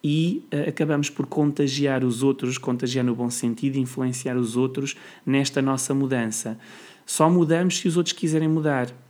e 0.02 0.44
uh, 0.52 0.68
acabamos 0.68 1.08
por 1.08 1.24
contagiar 1.24 2.04
os 2.04 2.22
outros, 2.22 2.58
contagiar 2.58 3.02
no 3.02 3.14
bom 3.14 3.30
sentido, 3.30 3.78
influenciar 3.78 4.36
os 4.36 4.58
outros 4.58 4.94
nesta 5.24 5.62
nossa 5.62 5.94
mudança. 5.94 6.58
Só 7.06 7.30
mudamos 7.30 7.78
se 7.78 7.88
os 7.88 7.96
outros 7.96 8.12
quiserem 8.12 8.46
mudar. 8.46 9.03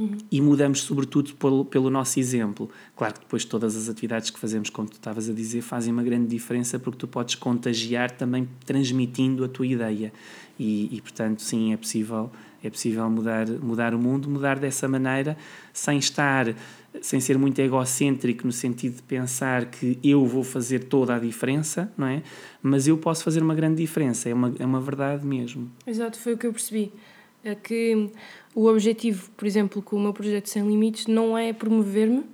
Uhum. 0.00 0.18
E 0.30 0.40
mudamos, 0.40 0.80
sobretudo, 0.82 1.34
pelo, 1.34 1.64
pelo 1.64 1.90
nosso 1.90 2.18
exemplo. 2.18 2.70
Claro 2.96 3.14
que 3.14 3.20
depois 3.20 3.44
todas 3.44 3.76
as 3.76 3.88
atividades 3.88 4.30
que 4.30 4.38
fazemos, 4.38 4.70
como 4.70 4.88
tu 4.88 4.94
estavas 4.94 5.28
a 5.28 5.32
dizer, 5.32 5.60
fazem 5.60 5.92
uma 5.92 6.02
grande 6.02 6.26
diferença 6.26 6.78
porque 6.78 6.98
tu 6.98 7.06
podes 7.06 7.34
contagiar 7.34 8.10
também 8.10 8.48
transmitindo 8.64 9.44
a 9.44 9.48
tua 9.48 9.66
ideia. 9.66 10.12
E, 10.58 10.88
e 10.96 11.00
portanto, 11.00 11.42
sim, 11.42 11.72
é 11.72 11.76
possível 11.76 12.30
É 12.62 12.68
possível 12.68 13.08
mudar, 13.08 13.48
mudar 13.48 13.94
o 13.94 13.98
mundo, 13.98 14.28
mudar 14.28 14.58
dessa 14.58 14.86
maneira, 14.86 15.34
sem 15.72 15.98
estar, 15.98 16.54
sem 17.00 17.18
ser 17.18 17.38
muito 17.38 17.58
egocêntrico 17.58 18.46
no 18.46 18.52
sentido 18.52 18.96
de 18.96 19.02
pensar 19.02 19.64
que 19.70 19.98
eu 20.04 20.26
vou 20.26 20.44
fazer 20.44 20.84
toda 20.84 21.14
a 21.14 21.18
diferença, 21.18 21.90
não 21.96 22.06
é? 22.06 22.22
Mas 22.62 22.86
eu 22.86 22.98
posso 22.98 23.24
fazer 23.24 23.42
uma 23.42 23.54
grande 23.54 23.76
diferença, 23.76 24.28
é 24.28 24.34
uma, 24.34 24.52
é 24.58 24.66
uma 24.66 24.80
verdade 24.80 25.26
mesmo. 25.26 25.70
Exato, 25.86 26.18
foi 26.18 26.34
o 26.34 26.38
que 26.38 26.46
eu 26.46 26.52
percebi. 26.52 26.92
É 27.42 27.54
que 27.54 28.10
o 28.54 28.66
objetivo, 28.66 29.30
por 29.36 29.46
exemplo, 29.46 29.82
com 29.82 29.96
o 29.96 30.00
meu 30.00 30.12
projeto 30.12 30.48
Sem 30.48 30.66
Limites, 30.66 31.06
não 31.06 31.36
é 31.36 31.52
promover-me, 31.52 32.24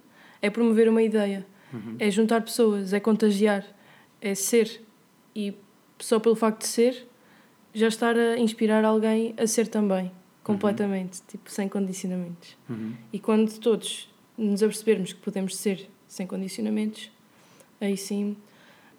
é 0.42 0.50
promover 0.50 0.88
uma 0.88 1.02
ideia. 1.02 1.46
Uhum. 1.72 1.96
É 1.98 2.10
juntar 2.10 2.42
pessoas, 2.42 2.92
é 2.92 3.00
contagiar, 3.00 3.64
é 4.20 4.34
ser. 4.34 4.82
E 5.34 5.54
só 5.98 6.18
pelo 6.18 6.34
facto 6.34 6.60
de 6.60 6.68
ser, 6.68 7.06
já 7.74 7.88
estar 7.88 8.16
a 8.16 8.38
inspirar 8.38 8.84
alguém 8.84 9.34
a 9.36 9.46
ser 9.46 9.68
também, 9.68 10.10
completamente, 10.42 11.20
uhum. 11.20 11.26
tipo, 11.28 11.50
sem 11.50 11.68
condicionamentos. 11.68 12.56
Uhum. 12.68 12.94
E 13.12 13.18
quando 13.18 13.58
todos 13.58 14.08
nos 14.36 14.62
apercebermos 14.62 15.12
que 15.12 15.20
podemos 15.20 15.56
ser 15.56 15.88
sem 16.08 16.26
condicionamentos, 16.26 17.10
aí 17.80 17.96
sim 17.96 18.36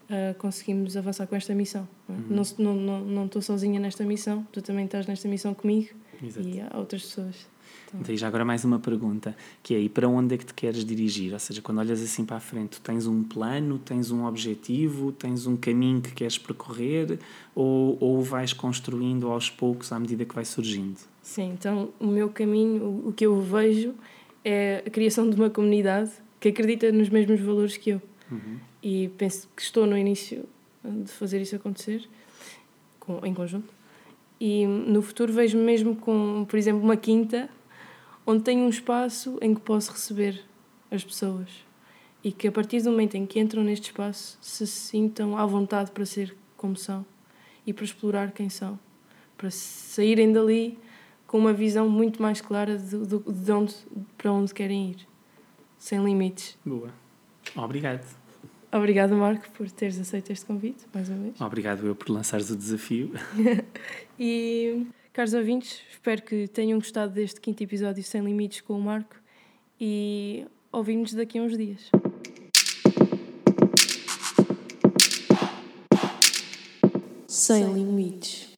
uh, 0.09 0.37
conseguimos 0.37 0.95
avançar 0.97 1.27
com 1.27 1.35
esta 1.35 1.53
missão. 1.53 1.87
Não, 2.07 2.15
é? 2.15 2.19
uhum. 2.19 2.45
não, 2.57 2.75
não, 2.75 3.01
não 3.01 3.25
estou 3.25 3.41
sozinha 3.41 3.79
nesta 3.79 4.03
missão, 4.03 4.45
tu 4.51 4.61
também 4.61 4.85
estás 4.85 5.07
nesta 5.07 5.27
missão 5.27 5.53
comigo 5.53 5.89
Exato. 6.23 6.47
e 6.47 6.61
há 6.61 6.77
outras 6.77 7.03
pessoas. 7.03 7.47
Então. 7.87 8.01
então, 8.01 8.17
já 8.17 8.27
agora 8.27 8.43
mais 8.43 8.65
uma 8.65 8.79
pergunta, 8.79 9.35
que 9.63 9.73
é, 9.73 9.79
e 9.79 9.87
para 9.87 10.07
onde 10.09 10.35
é 10.35 10.37
que 10.37 10.45
te 10.45 10.53
queres 10.53 10.83
dirigir? 10.83 11.31
Ou 11.31 11.39
seja, 11.39 11.61
quando 11.61 11.77
olhas 11.79 12.01
assim 12.01 12.25
para 12.25 12.37
a 12.37 12.39
frente, 12.39 12.81
tens 12.81 13.07
um 13.07 13.23
plano, 13.23 13.79
tens 13.79 14.11
um 14.11 14.25
objetivo, 14.25 15.11
tens 15.11 15.47
um 15.47 15.55
caminho 15.55 16.01
que 16.01 16.11
queres 16.11 16.37
percorrer 16.37 17.19
ou, 17.55 17.97
ou 17.99 18.21
vais 18.21 18.51
construindo 18.51 19.31
aos 19.31 19.49
poucos 19.49 19.91
à 19.91 19.99
medida 19.99 20.25
que 20.25 20.35
vai 20.35 20.43
surgindo? 20.43 20.99
Sim, 21.21 21.51
então 21.53 21.89
o 21.99 22.07
meu 22.07 22.29
caminho, 22.29 22.83
o, 22.83 23.09
o 23.09 23.13
que 23.13 23.25
eu 23.25 23.41
vejo 23.41 23.93
é 24.43 24.83
a 24.85 24.89
criação 24.89 25.29
de 25.29 25.35
uma 25.35 25.49
comunidade 25.49 26.11
que 26.39 26.49
acredita 26.49 26.91
nos 26.91 27.09
mesmos 27.09 27.39
valores 27.39 27.77
que 27.77 27.91
eu. 27.91 28.01
Uhum. 28.31 28.57
E 28.81 29.09
penso 29.17 29.49
que 29.55 29.61
estou 29.61 29.85
no 29.85 29.97
início 29.97 30.47
de 30.83 31.11
fazer 31.11 31.41
isso 31.41 31.55
acontecer, 31.55 32.07
com, 32.99 33.25
em 33.25 33.33
conjunto. 33.33 33.73
E 34.39 34.65
no 34.65 35.01
futuro 35.01 35.33
vejo 35.33 35.57
mesmo 35.57 35.95
com, 35.95 36.45
por 36.47 36.57
exemplo, 36.57 36.81
uma 36.81 36.95
quinta 36.95 37.49
onde 38.25 38.43
tenho 38.43 38.63
um 38.63 38.69
espaço 38.69 39.37
em 39.41 39.55
que 39.55 39.61
posso 39.61 39.91
receber 39.91 40.43
as 40.91 41.03
pessoas 41.03 41.49
e 42.23 42.31
que 42.31 42.47
a 42.47 42.51
partir 42.51 42.81
do 42.81 42.91
momento 42.91 43.15
em 43.15 43.25
que 43.25 43.39
entram 43.39 43.63
neste 43.63 43.87
espaço 43.87 44.37
se 44.41 44.67
sintam 44.67 45.37
à 45.37 45.45
vontade 45.45 45.91
para 45.91 46.05
ser 46.05 46.35
como 46.57 46.75
são 46.75 47.05
e 47.65 47.73
para 47.73 47.85
explorar 47.85 48.31
quem 48.31 48.49
são, 48.49 48.79
para 49.37 49.49
saírem 49.49 50.31
dali 50.31 50.77
com 51.25 51.37
uma 51.37 51.53
visão 51.53 51.89
muito 51.89 52.21
mais 52.21 52.41
clara 52.41 52.77
de, 52.77 52.97
de, 53.05 53.19
de 53.19 53.51
onde, 53.51 53.75
para 54.17 54.31
onde 54.31 54.53
querem 54.53 54.91
ir, 54.91 55.07
sem 55.77 56.03
limites. 56.03 56.57
Boa. 56.65 56.89
Obrigado. 57.55 58.16
Obrigado, 58.71 59.15
Marco, 59.15 59.49
por 59.51 59.69
teres 59.71 59.99
aceito 59.99 60.31
este 60.31 60.45
convite, 60.45 60.85
mais 60.93 61.09
uma 61.09 61.17
vez. 61.19 61.41
Obrigado 61.41 61.87
eu 61.87 61.95
por 61.95 62.09
lançares 62.09 62.49
o 62.49 62.55
desafio. 62.55 63.11
e 64.19 64.85
Caros 65.17 65.33
ouvintes, 65.33 65.81
espero 65.89 66.21
que 66.21 66.47
tenham 66.47 66.77
gostado 66.77 67.11
deste 67.11 67.41
quinto 67.41 67.63
episódio 67.63 68.03
Sem 68.03 68.21
Limites 68.21 68.61
com 68.61 68.77
o 68.77 68.79
Marco 68.79 69.15
e 69.81 70.45
ouvimos 70.71 71.11
daqui 71.11 71.39
a 71.39 71.41
uns 71.41 71.57
dias. 71.57 71.89
Sem 77.27 77.73
Limites. 77.73 78.56